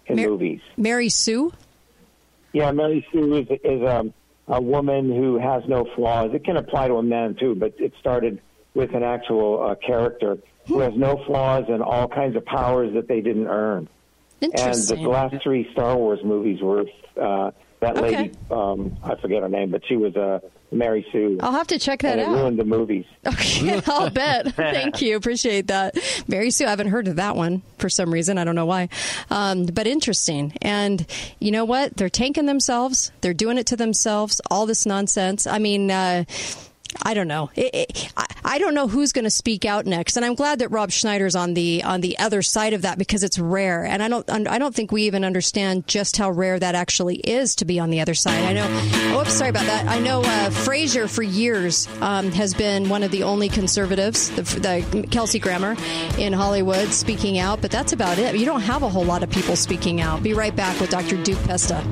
[0.07, 0.61] in movies?
[0.79, 1.53] Mary Sue?
[2.55, 4.15] Yeah, Mary Sue is, is um,
[4.47, 6.31] a woman who has no flaws.
[6.33, 8.41] It can apply to a man too, but it started
[8.75, 10.39] with an actual uh, character
[10.69, 13.89] who has no flaws and all kinds of powers that they didn't earn.
[14.41, 14.99] Interesting.
[14.99, 16.85] And the last three Star Wars movies were
[17.21, 17.51] uh,
[17.85, 18.17] that Okay.
[18.17, 18.33] lady.
[18.51, 20.41] Um, I forget her name, but she was uh,
[20.73, 21.39] Mary Sue.
[21.41, 22.35] I'll have to check that and it out.
[22.37, 23.05] ruined the movies.
[23.27, 24.53] Okay, I'll bet.
[24.57, 25.17] Thank you.
[25.17, 25.97] Appreciate that.
[26.27, 28.39] Mary Sue, I haven't heard of that one for some reason.
[28.39, 28.89] I don't know why.
[29.31, 30.55] Um, but interesting.
[30.63, 31.07] And
[31.39, 31.97] you know what?
[31.97, 33.13] They're tanking themselves.
[33.21, 34.41] They're doing it to themselves.
[34.51, 35.47] All this nonsense.
[35.47, 36.25] I mean, uh,
[37.03, 37.51] I don't know.
[37.57, 40.91] I, I don't know who's going to speak out next, and I'm glad that Rob
[40.91, 44.29] Schneider's on the on the other side of that because it's rare, and I don't
[44.31, 47.91] I don't think we even understand just how rare that actually is to be on
[47.91, 48.45] the other side.
[48.45, 49.21] I know.
[49.21, 49.89] Oops, sorry about that.
[49.89, 54.43] I know uh, Frasier for years um, has been one of the only conservatives, the,
[54.43, 55.77] the Kelsey Grammer
[56.19, 58.37] in Hollywood, speaking out, but that's about it.
[58.37, 60.23] You don't have a whole lot of people speaking out.
[60.23, 61.23] Be right back with Dr.
[61.23, 61.83] Duke Pesta.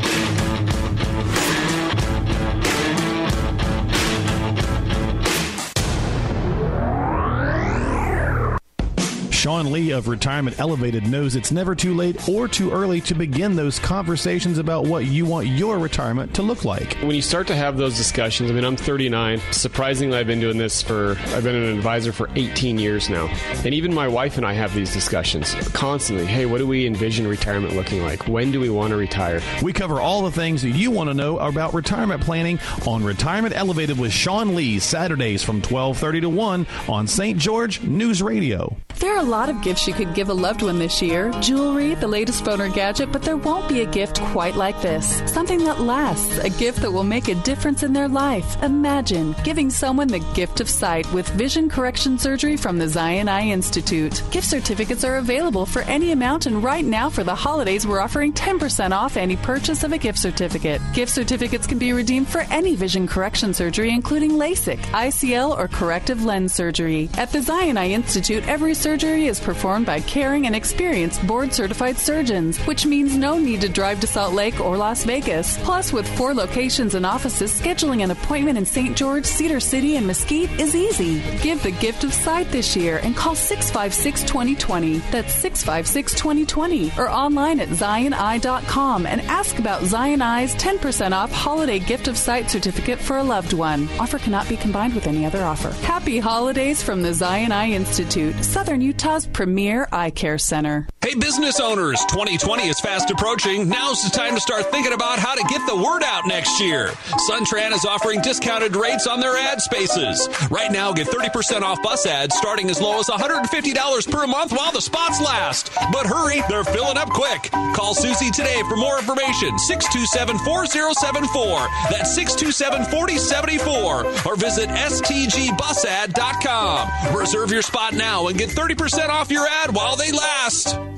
[9.43, 13.57] Sean Lee of Retirement Elevated knows it's never too late or too early to begin
[13.57, 16.95] those conversations about what you want your retirement to look like.
[16.99, 19.41] When you start to have those discussions, I mean, I'm 39.
[19.51, 23.27] Surprisingly, I've been doing this for, I've been an advisor for 18 years now.
[23.65, 26.25] And even my wife and I have these discussions constantly.
[26.25, 28.29] Hey, what do we envision retirement looking like?
[28.29, 29.43] When do we want to retire?
[29.61, 33.57] We cover all the things that you want to know about retirement planning on Retirement
[33.57, 37.37] Elevated with Sean Lee, Saturdays from 1230 to 1 on St.
[37.41, 38.77] George News Radio.
[39.01, 41.95] There are a lot of gifts you could give a loved one this year jewelry,
[41.95, 45.23] the latest phone or gadget, but there won't be a gift quite like this.
[45.33, 48.63] Something that lasts, a gift that will make a difference in their life.
[48.63, 53.49] Imagine giving someone the gift of sight with vision correction surgery from the Zion Eye
[53.49, 54.23] Institute.
[54.31, 58.35] Gift certificates are available for any amount, and right now for the holidays, we're offering
[58.35, 60.83] 10% off any purchase of a gift certificate.
[60.93, 66.23] Gift certificates can be redeemed for any vision correction surgery, including LASIK, ICL, or corrective
[66.23, 67.09] lens surgery.
[67.17, 71.97] At the Zion Eye Institute, every surgery is performed by caring and experienced board certified
[71.97, 75.59] surgeons, which means no need to drive to Salt Lake or Las Vegas.
[75.65, 78.97] Plus, with four locations and offices, scheduling an appointment in St.
[78.97, 81.21] George, Cedar City, and Mesquite is easy.
[81.43, 84.99] Give the gift of sight this year and call 656 2020.
[85.11, 91.79] That's 656 2020 or online at zioneye.com and ask about Zion Eye's 10% off holiday
[91.79, 93.89] gift of sight certificate for a loved one.
[93.99, 95.71] Offer cannot be combined with any other offer.
[95.87, 98.81] Happy holidays from the Zion Eye Institute, Southern
[99.13, 100.89] Utah's premier eye care center.
[101.03, 103.69] Hey, business owners, 2020 is fast approaching.
[103.69, 106.87] Now's the time to start thinking about how to get the word out next year.
[107.29, 110.27] Suntran is offering discounted rates on their ad spaces.
[110.51, 114.73] Right now, get 30% off bus ads starting as low as $150 per month while
[114.73, 115.71] the spots last.
[115.93, 117.51] But hurry, they're filling up quick.
[117.75, 119.59] Call Susie today for more information.
[119.59, 121.69] 627 4074.
[121.91, 124.07] That's 627 4074.
[124.25, 127.17] Or visit STGBusAd.com.
[127.17, 130.92] Reserve your spot now and get 30% off your ad while they last.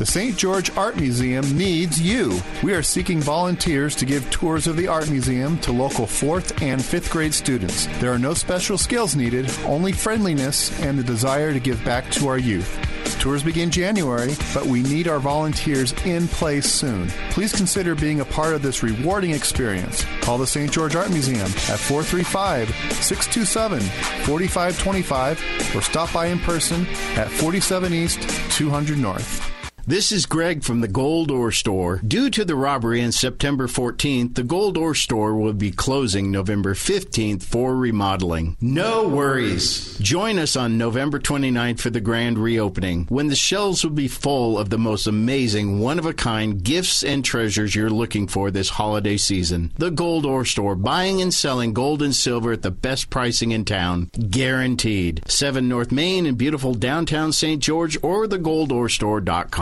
[0.00, 0.34] The St.
[0.34, 2.40] George Art Museum needs you.
[2.62, 6.80] We are seeking volunteers to give tours of the Art Museum to local 4th and
[6.80, 7.84] 5th grade students.
[7.98, 12.28] There are no special skills needed, only friendliness and the desire to give back to
[12.28, 12.78] our youth.
[13.20, 17.08] Tours begin January, but we need our volunteers in place soon.
[17.28, 20.06] Please consider being a part of this rewarding experience.
[20.22, 20.72] Call the St.
[20.72, 22.70] George Art Museum at 435
[23.04, 23.80] 627
[24.24, 26.86] 4525 or stop by in person
[27.16, 28.22] at 47 East
[28.56, 29.59] 200 North.
[29.86, 32.00] This is Greg from the Gold Ore Store.
[32.06, 36.74] Due to the robbery on September 14th, the Gold Ore Store will be closing November
[36.74, 38.56] 15th for remodeling.
[38.60, 39.96] No worries.
[39.98, 44.58] Join us on November 29th for the grand reopening, when the shelves will be full
[44.58, 48.68] of the most amazing, one of a kind gifts and treasures you're looking for this
[48.68, 49.72] holiday season.
[49.78, 53.64] The Gold Ore Store, buying and selling gold and silver at the best pricing in
[53.64, 55.22] town, guaranteed.
[55.26, 57.62] 7 North Main in beautiful downtown St.
[57.62, 58.26] George or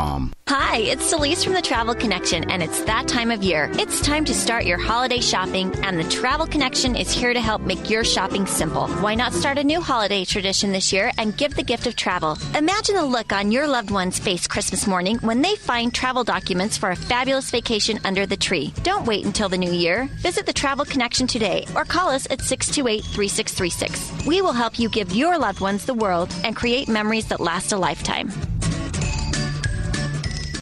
[0.08, 0.32] thegoldorestore.com.
[0.48, 3.70] Hi, it's Celeste from the Travel Connection, and it's that time of year.
[3.74, 7.60] It's time to start your holiday shopping, and the Travel Connection is here to help
[7.62, 8.88] make your shopping simple.
[8.88, 12.38] Why not start a new holiday tradition this year and give the gift of travel?
[12.54, 16.78] Imagine the look on your loved one's face Christmas morning when they find travel documents
[16.78, 18.72] for a fabulous vacation under the tree.
[18.82, 20.08] Don't wait until the new year.
[20.20, 24.26] Visit the Travel Connection today or call us at 628 3636.
[24.26, 27.72] We will help you give your loved ones the world and create memories that last
[27.72, 28.32] a lifetime.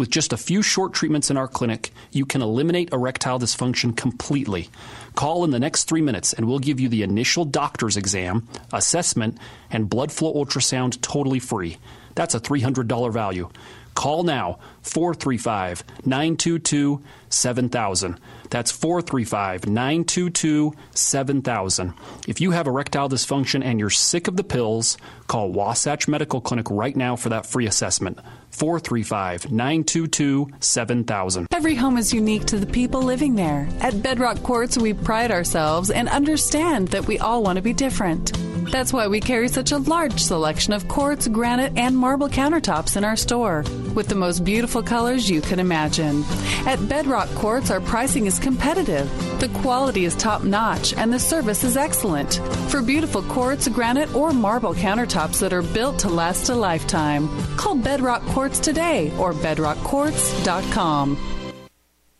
[0.00, 4.70] With just a few short treatments in our clinic, you can eliminate erectile dysfunction completely.
[5.14, 9.36] Call in the next three minutes and we'll give you the initial doctor's exam, assessment,
[9.70, 11.76] and blood flow ultrasound totally free.
[12.14, 13.50] That's a $300 value.
[13.94, 18.18] Call now 435 922 7000.
[18.50, 21.94] That's 435 922 7000.
[22.26, 24.98] If you have erectile dysfunction and you're sick of the pills,
[25.28, 28.18] call Wasatch Medical Clinic right now for that free assessment.
[28.50, 31.46] 435 922 7000.
[31.52, 33.68] Every home is unique to the people living there.
[33.80, 38.32] At Bedrock Quartz, we pride ourselves and understand that we all want to be different.
[38.70, 43.04] That's why we carry such a large selection of quartz, granite, and marble countertops in
[43.04, 46.22] our store, with the most beautiful colors you can imagine.
[46.66, 49.08] At Bedrock Quartz, our pricing is competitive,
[49.40, 52.34] the quality is top notch, and the service is excellent.
[52.70, 57.74] For beautiful quartz, granite, or marble countertops that are built to last a lifetime, call
[57.74, 61.18] Bedrock Quartz today or bedrockquartz.com.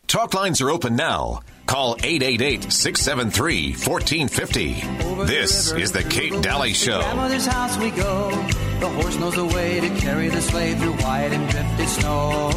[0.07, 1.39] Talk lines are open now.
[1.67, 5.25] Call 888 673 1450.
[5.25, 6.99] This is The Kate Dalley Show.
[8.81, 12.49] The horse knows the way to carry the sleigh through white and drifted snow.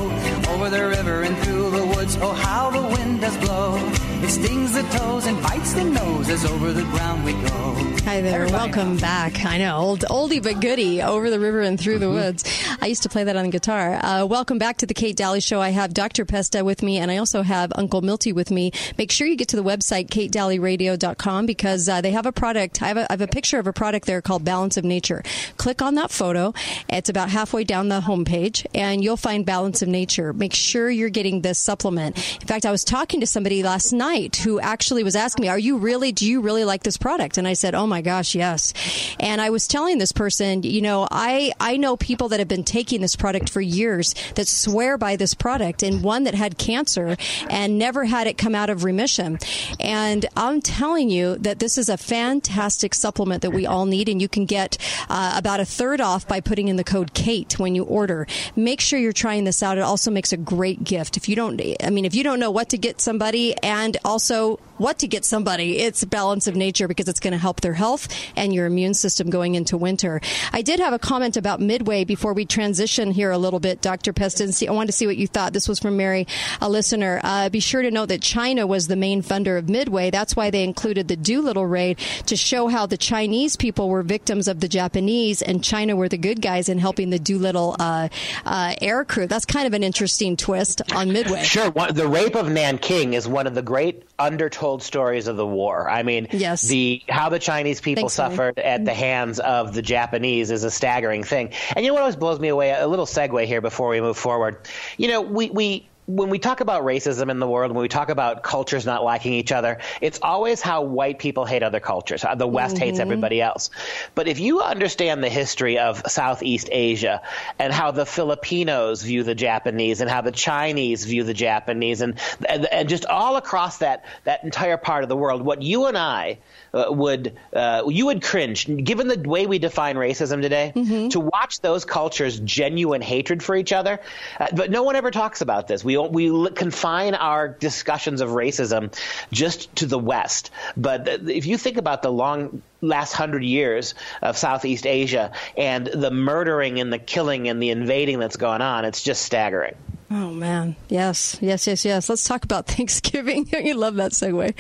[0.48, 2.16] Over the river and through the woods.
[2.18, 3.76] Oh, how the wind does blow.
[4.22, 7.74] It stings the toes and bites the nose as over the ground we go.
[8.04, 8.46] Hi there.
[8.46, 9.44] Welcome back.
[9.44, 12.14] I know, old, oldie but goodie, over the river and through the Mm-hmm.
[12.14, 12.44] woods.
[12.80, 13.94] I used to play that on the guitar.
[14.02, 15.60] Uh, welcome back to the Kate Dalley Show.
[15.60, 16.24] I have Dr.
[16.26, 18.72] Pesta with me, and I also have Uncle Milty with me.
[18.98, 22.82] Make sure you get to the website, katedalleyradio.com, because uh, they have a product.
[22.82, 25.22] I have a, I have a picture of a product there called Balance of Nature.
[25.56, 26.52] Click on that photo.
[26.90, 30.32] It's about halfway down the homepage, and you'll find Balance of Nature.
[30.34, 32.16] Make sure you're getting this supplement.
[32.40, 34.03] In fact, I was talking to somebody last night
[34.44, 36.12] who actually was asking me, "Are you really?
[36.12, 38.72] Do you really like this product?" And I said, "Oh my gosh, yes."
[39.18, 42.64] And I was telling this person, you know, I I know people that have been
[42.64, 47.16] taking this product for years that swear by this product, and one that had cancer
[47.48, 49.38] and never had it come out of remission.
[49.80, 54.20] And I'm telling you that this is a fantastic supplement that we all need, and
[54.20, 54.76] you can get
[55.08, 58.26] uh, about a third off by putting in the code Kate when you order.
[58.56, 59.78] Make sure you're trying this out.
[59.78, 61.16] It also makes a great gift.
[61.16, 64.58] If you don't, I mean, if you don't know what to get somebody, and also
[64.76, 65.78] what to get somebody.
[65.78, 69.30] It's balance of nature because it's going to help their health and your immune system
[69.30, 70.20] going into winter.
[70.52, 74.12] I did have a comment about Midway before we transition here a little bit, Dr.
[74.12, 74.44] Pesta.
[74.68, 75.52] I wanted to see what you thought.
[75.52, 76.26] This was from Mary,
[76.60, 77.20] a listener.
[77.22, 80.10] Uh, be sure to note that China was the main funder of Midway.
[80.10, 84.48] That's why they included the Doolittle raid to show how the Chinese people were victims
[84.48, 88.08] of the Japanese and China were the good guys in helping the Doolittle uh,
[88.44, 89.26] uh, air crew.
[89.26, 91.42] That's kind of an interesting twist on Midway.
[91.42, 91.70] Sure.
[91.70, 93.83] The rape of Nanking is one of the great
[94.18, 95.88] undertold stories of the war.
[95.88, 96.62] I mean, yes.
[96.62, 98.68] the how the Chinese people Thanks, suffered Mary.
[98.68, 101.52] at the hands of the Japanese is a staggering thing.
[101.74, 102.70] And you know what always blows me away?
[102.70, 104.58] A little segue here before we move forward.
[104.96, 108.10] You know, we we when we talk about racism in the world, when we talk
[108.10, 112.24] about cultures not liking each other, it's always how white people hate other cultures.
[112.36, 113.02] The West hates Mhm.
[113.02, 113.70] everybody else.
[114.14, 117.22] But if you understand the history of Southeast Asia
[117.58, 122.14] and how the Filipinos view the Japanese and how the Chinese view the Japanese and
[122.48, 125.96] and, and just all across that that entire part of the world, what you and
[125.96, 126.38] I
[126.74, 130.72] uh, would uh, you would cringe given the way we define racism today
[131.10, 134.00] to watch those cultures genuine hatred for each other.
[134.38, 135.84] Uh, but no one ever talks about this.
[135.84, 138.94] We we confine our discussions of racism
[139.32, 140.50] just to the West.
[140.76, 146.10] But if you think about the long last hundred years of Southeast Asia and the
[146.10, 149.74] murdering and the killing and the invading that's gone on, it's just staggering.
[150.16, 152.08] Oh man, yes, yes, yes, yes.
[152.08, 153.48] Let's talk about Thanksgiving.
[153.52, 154.54] you love that segue.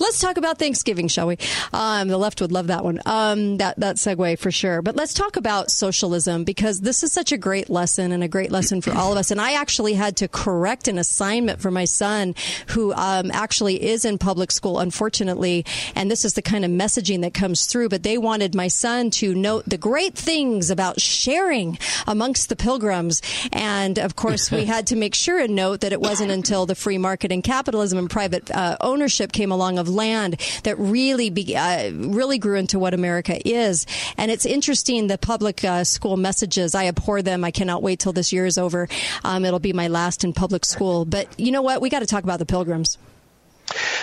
[0.00, 1.38] Let's talk about Thanksgiving, shall we?
[1.72, 3.00] Um, the left would love that one.
[3.06, 4.82] Um, that that segue for sure.
[4.82, 8.50] But let's talk about socialism because this is such a great lesson and a great
[8.50, 9.30] lesson for all of us.
[9.30, 12.34] And I actually had to correct an assignment for my son,
[12.68, 15.64] who um, actually is in public school, unfortunately.
[15.94, 17.90] And this is the kind of messaging that comes through.
[17.90, 21.78] But they wanted my son to note the great things about sharing
[22.08, 26.00] amongst the pilgrims, and of course we had to make sure and note that it
[26.00, 30.40] wasn't until the free market and capitalism and private uh, ownership came along of land
[30.64, 33.86] that really be, uh, really grew into what America is.
[34.16, 36.74] And it's interesting the public uh, school messages.
[36.74, 37.44] I abhor them.
[37.44, 38.88] I cannot wait till this year is over.
[39.24, 41.04] Um, it'll be my last in public school.
[41.04, 41.80] But you know what?
[41.80, 42.98] We got to talk about the pilgrims.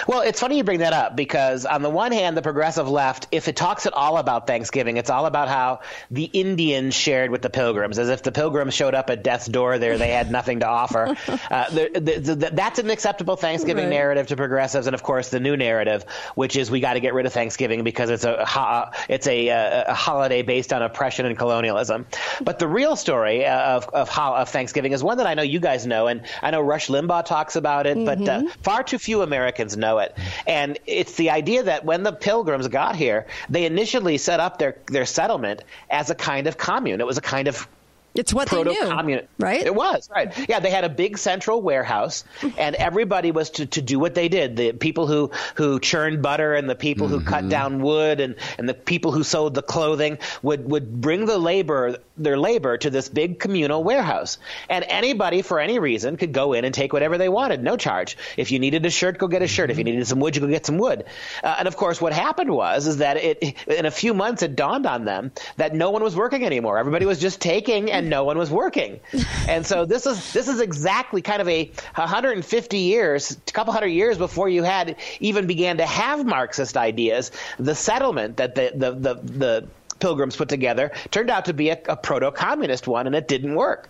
[0.08, 3.28] Well, it's funny you bring that up because, on the one hand, the progressive left,
[3.32, 5.80] if it talks at all about Thanksgiving, it's all about how
[6.12, 9.78] the Indians shared with the Pilgrims, as if the Pilgrims showed up at death's door
[9.80, 11.16] there, they had nothing to offer.
[11.54, 13.90] Uh, the, the, the, that's an acceptable Thanksgiving Right.
[13.92, 16.04] narrative to progressives, and of course, the new narrative,
[16.36, 19.50] which is we got to get rid of Thanksgiving because it's a ho- it's a,
[19.50, 22.06] uh, a holiday based on oppression and colonialism.
[22.42, 25.44] But the real story uh, of of, ho- of Thanksgiving is one that I know
[25.44, 28.98] you guys know, and I know Rush Limbaugh talks about it, but uh, far too
[28.98, 30.16] few Americans know it.
[30.48, 34.78] And it's the idea that when the Pilgrims got here, they initially set up their
[34.88, 37.02] their settlement as a kind of commune.
[37.02, 37.68] It was a kind of
[38.16, 39.28] It's what they knew, proto-communist.
[39.40, 39.66] right?
[39.66, 40.32] It was right.
[40.48, 42.24] Yeah, they had a big central warehouse,
[42.58, 44.56] and everybody was to, to do what they did.
[44.56, 48.70] The people who who churned butter and the people who cut down wood and, and
[48.70, 53.10] the people who sewed the clothing would would bring the labor their labor to this
[53.10, 54.38] big communal warehouse,
[54.70, 58.18] and anybody for any reason could go in and take whatever they wanted, no charge.
[58.38, 59.72] If you needed a shirt, go get a shirt.
[59.72, 61.06] If you needed some wood, you go get some wood.
[61.44, 64.56] Uh, and of course, what happened was is that it in a few months it
[64.56, 66.78] dawned on them that no one was working anymore.
[66.78, 69.00] Everybody was just taking and no one was working.
[69.48, 73.88] And so this is this is exactly kind of a 150 years, a couple hundred
[73.88, 77.32] years before you had even began to have Marxist ideas.
[77.60, 79.68] The settlement that the the the, the
[80.00, 83.88] pilgrims put together turned out to be a, a proto-communist one, and it didn't work.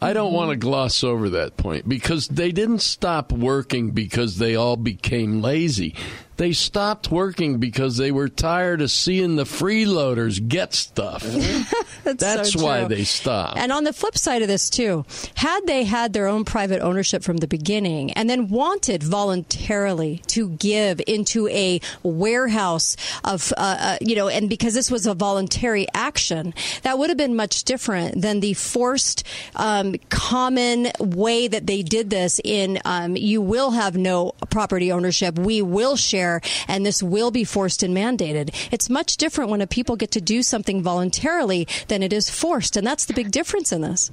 [0.00, 4.54] I don't want to gloss over that point because they didn't stop working because they
[4.54, 5.96] all became lazy.
[6.36, 11.22] They stopped working because they were tired of seeing the freeloaders get stuff.
[11.22, 12.88] That's, That's so why true.
[12.88, 13.58] they stopped.
[13.58, 17.22] And on the flip side of this, too, had they had their own private ownership
[17.22, 23.98] from the beginning and then wanted voluntarily to give into a warehouse of, uh, uh,
[24.00, 28.20] you know, and because this was a voluntary action, that would have been much different
[28.20, 29.24] than the forced,
[29.56, 35.38] um, common way that they did this in um, you will have no property ownership,
[35.38, 36.25] we will share,
[36.68, 38.54] and this will be forced and mandated.
[38.72, 42.76] It's much different when a people get to do something voluntarily than it is forced,
[42.76, 44.10] and that's the big difference in this.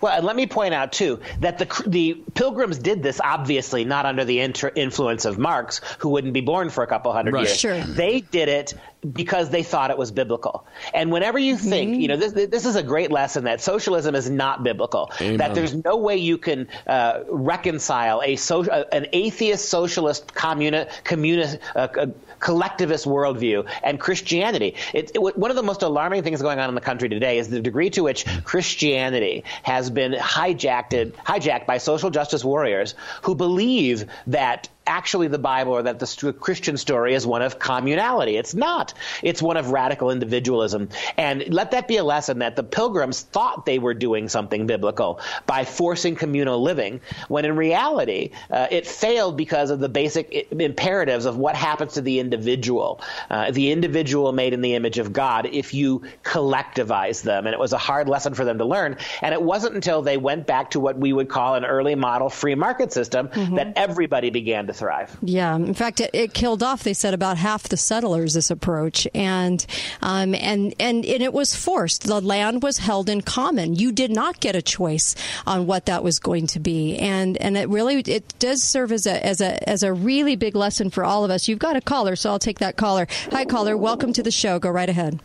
[0.00, 4.06] Well, and let me point out too that the the Pilgrims did this obviously not
[4.06, 7.46] under the inter- influence of Marx, who wouldn't be born for a couple hundred Right.
[7.46, 7.58] years.
[7.58, 7.78] Sure.
[7.80, 10.66] They did it because they thought it was biblical.
[10.92, 14.28] And whenever you think, you know, this this is a great lesson that socialism is
[14.28, 15.10] not biblical.
[15.20, 15.38] Amen.
[15.38, 20.88] That there's no way you can uh, reconcile a so, uh, an atheist socialist communi-
[21.04, 22.06] communi- uh, uh,
[22.40, 24.74] collectivist worldview and Christianity.
[24.92, 27.48] It, it, one of the most alarming things going on in the country today is
[27.48, 34.06] the degree to which Christianity has been hijacked hijacked by social justice warriors who believe
[34.26, 38.38] that actually the Bible or that the st- Christian story is one of communality.
[38.38, 38.92] It's not.
[39.22, 40.88] It's one of radical individualism.
[41.16, 45.20] And let that be a lesson that the pilgrims thought they were doing something biblical
[45.46, 51.24] by forcing communal living, when in reality, uh, it failed because of the basic imperatives
[51.24, 53.00] of what happens to the individual.
[53.30, 57.46] Uh, the individual made in the image of God if you collectivize them.
[57.46, 58.96] And it was a hard lesson for them to learn.
[59.22, 62.28] And it wasn't until they went back to what we would call an early model
[62.28, 63.54] free market system mm-hmm.
[63.54, 65.14] that everybody began to thrive.
[65.20, 65.54] Yeah.
[65.56, 69.06] In fact, it, it, killed off, they said, about half the settlers, this approach.
[69.14, 69.64] And,
[70.00, 72.04] um, and, and, and it was forced.
[72.04, 73.76] The land was held in common.
[73.76, 75.14] You did not get a choice
[75.46, 76.98] on what that was going to be.
[76.98, 80.56] And, and it really, it does serve as a, as a, as a really big
[80.56, 81.46] lesson for all of us.
[81.46, 83.06] You've got a caller, so I'll take that caller.
[83.32, 83.76] Hi, caller.
[83.76, 84.58] Welcome to the show.
[84.58, 85.20] Go right ahead.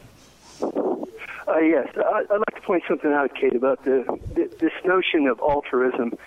[1.48, 4.04] Uh, yes, I, would like to point something out, Kate, about the,
[4.34, 6.18] the this notion of altruism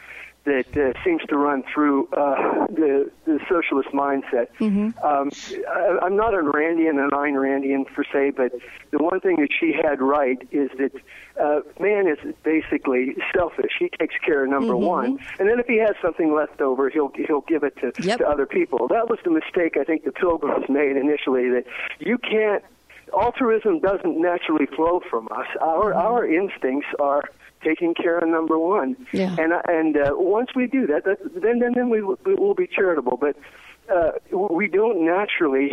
[0.48, 4.48] that uh, seems to run through uh, the, the socialist mindset.
[4.58, 4.98] Mm-hmm.
[5.04, 5.30] Um,
[5.68, 8.52] I, I'm not a Randian, an Ayn Randian per se, but
[8.90, 10.92] the one thing that she had right is that
[11.40, 13.72] uh, man is basically selfish.
[13.78, 14.86] He takes care of number mm-hmm.
[14.86, 18.18] one, and then if he has something left over, he'll he'll give it to, yep.
[18.18, 18.88] to other people.
[18.88, 21.48] That was the mistake I think the Pilgrims made initially.
[21.50, 21.64] That
[21.98, 22.64] you can't
[23.12, 25.46] altruism doesn't naturally flow from us.
[25.60, 26.06] Our mm-hmm.
[26.06, 27.22] our instincts are
[27.62, 28.96] taking care of number one.
[29.12, 29.36] Yeah.
[29.38, 32.66] And and uh, once we do that, that then then then we, we will be
[32.66, 33.16] charitable.
[33.16, 33.36] But
[33.92, 35.70] uh, we don't naturally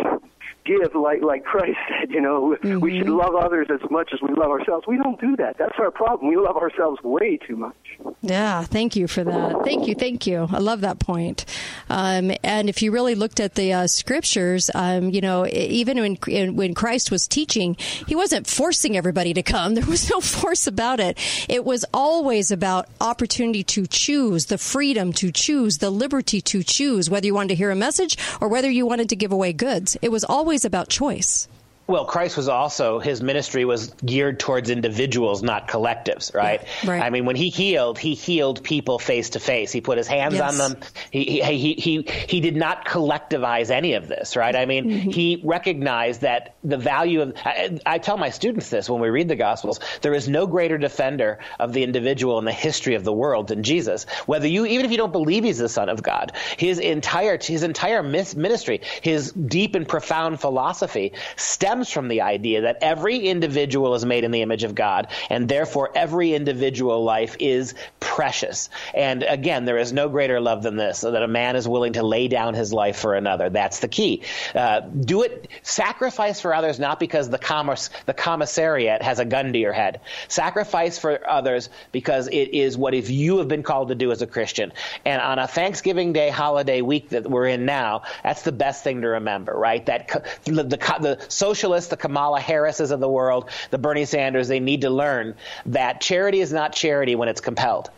[0.66, 2.12] give like like Christ said.
[2.12, 2.80] You know, mm-hmm.
[2.80, 4.86] we should love others as much as we love ourselves.
[4.88, 5.58] We don't do that.
[5.58, 6.30] That's our problem.
[6.30, 7.76] We love ourselves way too much.
[8.22, 9.64] Yeah, thank you for that.
[9.64, 10.48] Thank you, thank you.
[10.52, 11.46] I love that point.
[11.90, 16.56] Um, and if you really looked at the uh, scriptures, um, you know, even when
[16.56, 17.76] when Christ was teaching,
[18.08, 19.76] he wasn't forcing everybody to come.
[19.86, 21.18] There was no force about it.
[21.50, 27.10] It was always about opportunity to choose, the freedom to choose, the liberty to choose,
[27.10, 29.98] whether you wanted to hear a message or whether you wanted to give away goods.
[30.02, 31.50] It was always about choice.
[31.88, 36.66] Well, Christ was also his ministry was geared towards individuals, not collectives, right?
[36.84, 37.04] Yeah, right.
[37.04, 39.72] I mean, when he healed, he healed people face to face.
[39.72, 40.52] He put his hands yes.
[40.52, 40.82] on them.
[41.12, 44.56] He, he he he did not collectivize any of this, right?
[44.56, 45.10] I mean, mm-hmm.
[45.12, 47.34] he recognized that the value of.
[47.46, 49.80] I, I, tell my students this when we read the Gospels.
[50.02, 53.62] There is no greater defender of the individual in the history of the world than
[53.62, 54.06] Jesus.
[54.26, 57.62] Whether you, even if you don't believe he's the Son of God, his entire his
[57.62, 63.96] entire ministry, his deep and profound philosophy stems stems from the idea that every individual
[63.96, 68.70] is made in the image of God, and therefore every individual life is precious.
[68.94, 71.94] And again, there is no greater love than this, so that a man is willing
[71.94, 73.50] to lay down his life for another.
[73.50, 74.24] That's the key.
[74.54, 79.52] Uh, do it, sacrifice for others, not because the, commerce, the commissariat has a gun
[79.52, 80.00] to your head.
[80.30, 84.22] Sacrifice for others because it is what if you have been called to do as
[84.22, 84.72] a Christian.
[85.04, 89.02] And on a Thanksgiving Day holiday week that we're in now, that's the best thing
[89.02, 89.86] to remember, right?
[89.86, 90.08] That
[90.46, 94.60] the, the, the social socialists, the Kamala Harrises of the world, the Bernie Sanders, they
[94.60, 95.36] need to learn
[95.68, 97.90] that charity is not charity when it's compelled.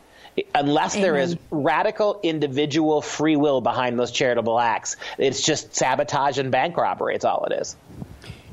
[0.56, 1.04] Unless Amen.
[1.04, 6.78] there is radical individual free will behind those charitable acts, it's just sabotage and bank
[6.78, 7.16] robbery.
[7.16, 7.76] It's all it is.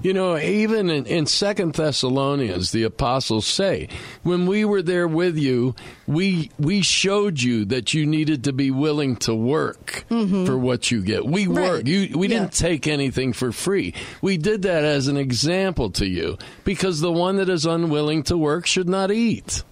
[0.04, 3.88] You know, even in, in Second Thessalonians, the apostles say,
[4.22, 5.74] when we were there with you,
[6.06, 10.44] we we showed you that you needed to be willing to work mm-hmm.
[10.44, 11.24] for what you get.
[11.24, 11.56] We right.
[11.56, 11.86] work.
[11.86, 12.40] You, we yeah.
[12.40, 13.94] didn't take anything for free.
[14.20, 18.36] We did that as an example to you because the one that is unwilling to
[18.36, 19.64] work should not eat.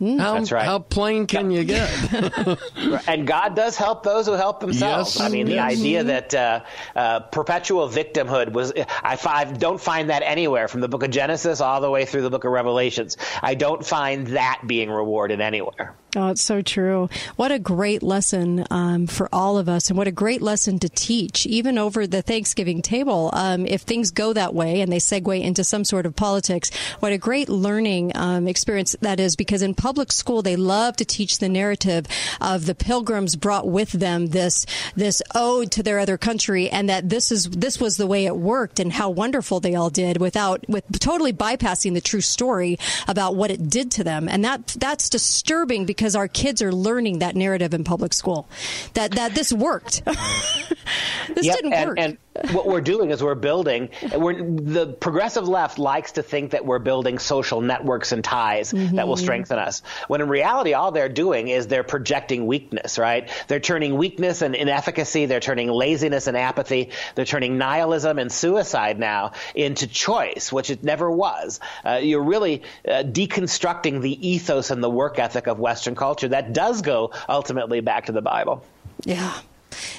[0.00, 0.18] Mm.
[0.18, 0.64] How, That's right.
[0.64, 1.90] How plain can you get?
[3.08, 5.16] and God does help those who help themselves.
[5.16, 5.56] Yes, I mean, yes.
[5.56, 6.64] the idea that uh,
[6.96, 11.60] uh, perpetual victimhood was, I, I, don't find that anywhere from the book of Genesis
[11.60, 13.18] all the way through the book of Revelations.
[13.42, 15.94] I don't find that being rewarded anywhere.
[16.16, 17.08] Oh, it's so true.
[17.36, 20.88] What a great lesson um, for all of us, and what a great lesson to
[20.88, 23.30] teach, even over the Thanksgiving table.
[23.32, 27.12] Um, if things go that way and they segue into some sort of politics, what
[27.12, 29.36] a great learning um, experience that is.
[29.36, 32.06] Because in public school, they love to teach the narrative
[32.40, 37.08] of the Pilgrims brought with them this this ode to their other country, and that
[37.08, 40.68] this is this was the way it worked, and how wonderful they all did, without
[40.68, 45.08] with totally bypassing the true story about what it did to them, and that that's
[45.08, 48.48] disturbing because because our kids are learning that narrative in public school
[48.94, 50.02] that that this worked.
[51.34, 51.98] this yep, didn't and, work.
[52.00, 52.16] And
[52.52, 53.88] what we're doing is we're building.
[54.14, 58.96] We're, the progressive left likes to think that we're building social networks and ties mm-hmm.
[58.96, 59.24] that will mm-hmm.
[59.24, 59.82] strengthen us.
[60.06, 62.98] When in reality, all they're doing is they're projecting weakness.
[62.98, 63.28] Right?
[63.48, 65.26] They're turning weakness and inefficacy.
[65.26, 66.90] They're turning laziness and apathy.
[67.14, 71.58] They're turning nihilism and suicide now into choice, which it never was.
[71.84, 76.52] Uh, you're really uh, deconstructing the ethos and the work ethic of Western culture that
[76.52, 78.64] does go ultimately back to the Bible.
[79.04, 79.34] Yeah.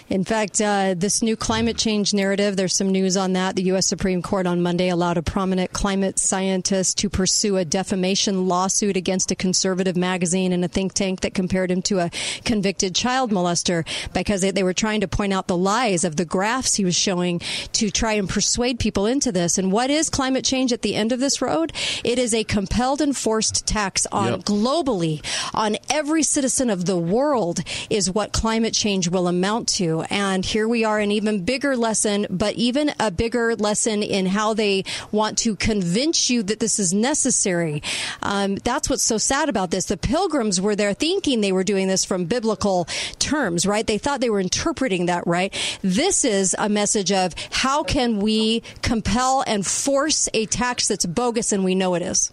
[0.10, 3.56] In fact, uh, this new climate change narrative, there's some news on that.
[3.56, 3.88] The U.S.
[3.88, 9.32] Supreme Court on Monday allowed a prominent climate scientist to pursue a defamation lawsuit against
[9.32, 12.12] a conservative magazine and a think tank that compared him to a
[12.46, 16.26] convicted child molester because they, they were trying to point out the lies of the
[16.26, 17.40] graphs he was showing
[17.74, 19.58] to try and persuade people into this.
[19.58, 21.74] And what is climate change at the end of this road?
[22.04, 24.40] It is a compelled and forced tax on Yep.
[24.42, 27.60] globally on every citizen of the world
[27.90, 30.02] is what climate change will amount to.
[30.10, 34.54] And here we are, an even bigger lesson, but even a bigger lesson in how
[34.54, 37.82] they want to convince you that this is necessary.
[38.22, 39.86] Um, that's what's so sad about this.
[39.86, 42.88] The pilgrims were there thinking they were doing this from biblical
[43.20, 43.86] terms, right?
[43.86, 45.54] They thought they were interpreting that right.
[45.82, 51.52] This is a message of how can we compel and force a tax that's bogus
[51.52, 52.32] and we know it is.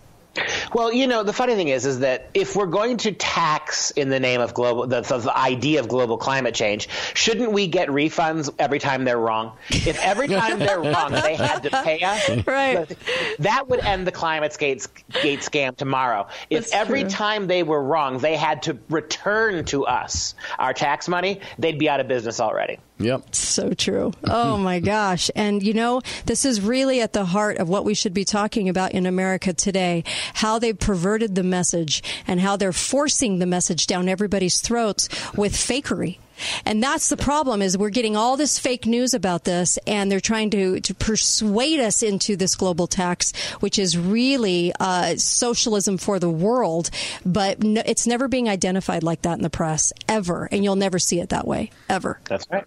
[0.73, 4.09] Well, you know, the funny thing is, is that if we're going to tax in
[4.09, 7.89] the name of global, the, the, the idea of global climate change, shouldn't we get
[7.89, 9.57] refunds every time they're wrong?
[9.71, 12.97] If every time they're wrong they had to pay us, right?
[13.41, 14.87] That would end the climate gate,
[15.23, 16.29] gate scam tomorrow.
[16.51, 17.11] If That's every true.
[17.11, 21.89] time they were wrong they had to return to us our tax money, they'd be
[21.89, 22.79] out of business already.
[22.99, 23.35] Yep.
[23.35, 24.13] So true.
[24.25, 25.31] Oh my gosh.
[25.35, 28.69] And you know, this is really at the heart of what we should be talking
[28.69, 30.05] about in America today.
[30.35, 35.53] How they've perverted the message and how they're forcing the message down everybody's throats with
[35.55, 36.19] fakery.
[36.65, 40.21] And that's the problem is we're getting all this fake news about this and they're
[40.21, 46.19] trying to, to persuade us into this global tax, which is really uh, socialism for
[46.19, 46.91] the world.
[47.25, 50.49] But no, it's never being identified like that in the press, ever.
[50.51, 52.65] And you'll never see it that way, ever That's right.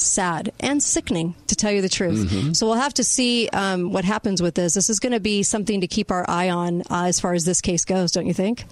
[0.00, 2.56] Sad and sickening, to tell you the truth.
[2.56, 4.74] So we'll have to see um, what happens with this.
[4.74, 7.44] This is going to be something to keep our eye on uh, as far as
[7.44, 8.64] this case goes, don't you think?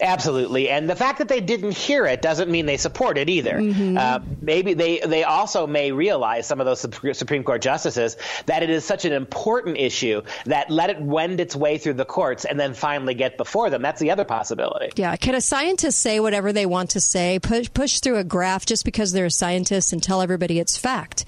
[0.00, 3.54] Absolutely, and the fact that they didn't hear it doesn't mean they support it either.
[3.54, 3.96] Mm-hmm.
[3.96, 6.80] Uh, maybe they they also may realize some of those
[7.16, 8.16] Supreme Court justices
[8.46, 12.04] that it is such an important issue that let it wend its way through the
[12.04, 13.82] courts and then finally get before them.
[13.82, 14.92] That's the other possibility.
[14.96, 15.16] Yeah.
[15.16, 18.84] Can a scientist say whatever they want to say, push, push through a graph just
[18.84, 21.24] because they're a scientist and tell everybody it's fact?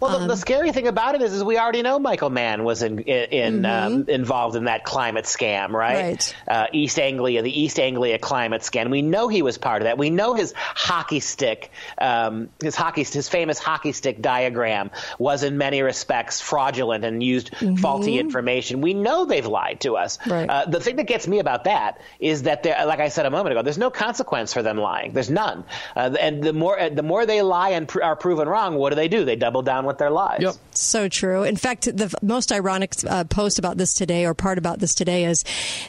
[0.00, 2.64] Well, Um, the, the scary thing about it is, is we already know Michael Mann
[2.64, 6.18] was in, in, in um, involved in that climate scam, right?
[6.18, 6.50] Mm-hmm.
[6.50, 6.56] Right.
[6.56, 8.90] Uh, East Anglia, the East Anglia climate scam.
[8.90, 9.98] We know he was part of that.
[9.98, 15.58] We know his hockey stick, um, his hockey, his famous hockey stick diagram was in
[15.58, 18.80] many respects fraudulent and used faulty information.
[18.80, 20.18] We know they've lied to us.
[20.26, 20.48] Right.
[20.48, 23.30] Uh, the thing that gets me about that is that, there, like I said a
[23.30, 25.12] moment ago, there's no consequence for them lying.
[25.12, 25.64] There's none.
[25.96, 28.96] Uh, and the more the more they lie and pr- are proven wrong, what do
[28.96, 29.24] they do?
[29.24, 30.40] They double down with their lies.
[30.40, 30.54] Yep.
[30.72, 31.42] So true.
[31.44, 34.94] In fact, the f- most ironic uh, post about this today, or part about this
[34.94, 35.44] today, is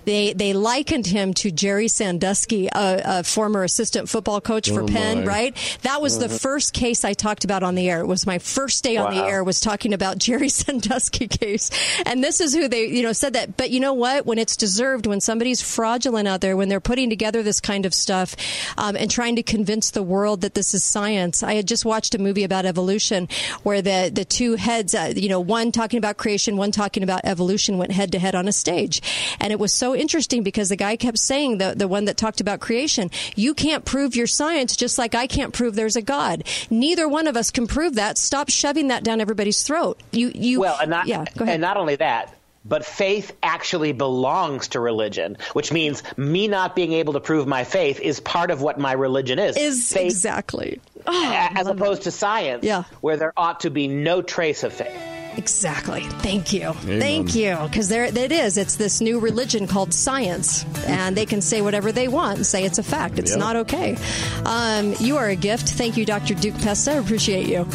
[0.06, 4.88] they they likened him to Jerry Sandusky, a, a former assistant football coach for Oh,
[4.88, 5.20] Penn.
[5.20, 5.26] my.
[5.26, 5.78] Right?
[5.84, 8.02] That was the first case I talked about on the air.
[8.02, 9.28] It was my first day on the Wow.
[9.28, 9.44] air.
[9.44, 11.70] Was talking about Jerry Sandusky case,
[12.06, 13.58] and this is who they you know said that.
[13.58, 14.26] But you know what?
[14.26, 17.94] When it's deserved, when somebody's fraudulent out there, when they're putting together this kind of
[17.94, 18.36] stuff
[18.78, 21.44] um, and trying to convince the world that this is science.
[21.44, 23.28] I had just watched a movie about evolution
[23.64, 27.22] where the the two heads, uh, you know, one talking about creation, one talking about
[27.24, 29.02] evolution, went head to head on a stage,
[29.39, 32.40] and it was so interesting because the guy kept saying the the one that talked
[32.42, 36.44] about creation, you can't prove your science just like I can't prove there's a God.
[36.70, 38.18] Neither one of us can prove that.
[38.20, 40.00] Stop shoving that down everybody's throat.
[40.12, 41.26] You you Well, and not yeah.
[41.36, 41.56] Go ahead.
[41.56, 46.94] and not only that, but faith actually belongs to religion, which means me not being
[46.94, 49.58] able to prove my faith is part of what my religion is.
[49.58, 50.80] is faith, exactly.
[51.08, 52.84] Oh, as opposed to science, Yeah.
[53.02, 54.96] where there ought to be no trace of faith.
[55.38, 56.02] Exactly.
[56.02, 56.74] Thank you.
[56.74, 57.58] Thank you.
[57.64, 58.58] Because there it is.
[58.58, 62.64] It's this new religion called science, and they can say whatever they want and say
[62.66, 63.18] it's a fact.
[63.20, 63.40] It's Yep.
[63.40, 63.98] not okay.
[64.46, 65.70] Um, you are a gift.
[65.70, 66.34] Thank you, Dr.
[66.34, 66.92] Duke Pesta.
[66.92, 67.66] I appreciate you.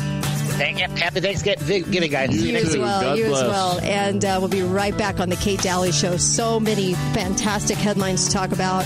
[0.59, 0.87] Thank you.
[0.97, 2.31] Happy Thanksgiving, guys.
[2.31, 3.01] See you You as well.
[3.03, 3.43] God you bless.
[3.43, 3.79] as well.
[3.81, 6.17] And uh, we'll be right back on the Kate Dalley Show.
[6.17, 8.85] So many fantastic headlines to talk about.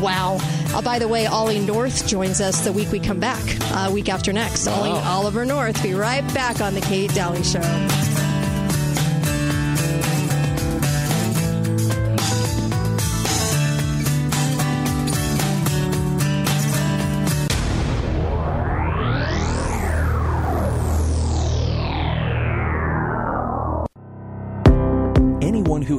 [0.00, 0.38] Wow.
[0.78, 4.08] Uh, by the way, Ollie North joins us the week we come back, uh, week
[4.08, 4.68] after next.
[4.68, 5.82] Ollie, Oliver North.
[5.82, 8.07] Be right back on the Kate Dalley Show.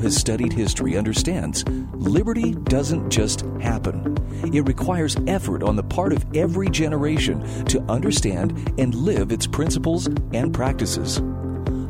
[0.10, 4.18] Has studied history understands liberty doesn't just happen.
[4.52, 10.08] It requires effort on the part of every generation to understand and live its principles
[10.34, 11.18] and practices.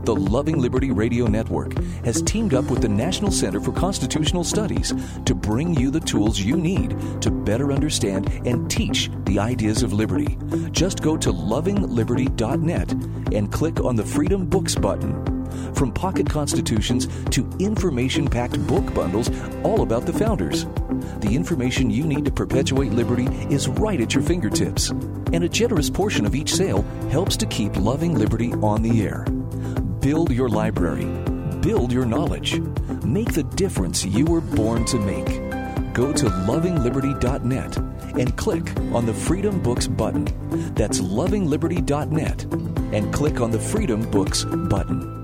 [0.03, 4.93] the Loving Liberty Radio Network has teamed up with the National Center for Constitutional Studies
[5.26, 9.93] to bring you the tools you need to better understand and teach the ideas of
[9.93, 10.38] liberty.
[10.72, 12.91] Just go to lovingliberty.net
[13.34, 15.38] and click on the Freedom Books button.
[15.73, 19.29] From pocket constitutions to information packed book bundles
[19.63, 20.65] all about the founders.
[21.19, 24.89] The information you need to perpetuate liberty is right at your fingertips.
[24.89, 29.25] And a generous portion of each sale helps to keep Loving Liberty on the air.
[29.99, 31.05] Build your library.
[31.61, 32.59] Build your knowledge.
[33.03, 35.27] Make the difference you were born to make.
[35.93, 37.77] Go to lovingliberty.net
[38.17, 40.25] and click on the Freedom Books button.
[40.73, 42.43] That's lovingliberty.net
[42.93, 45.18] and click on the Freedom Books button.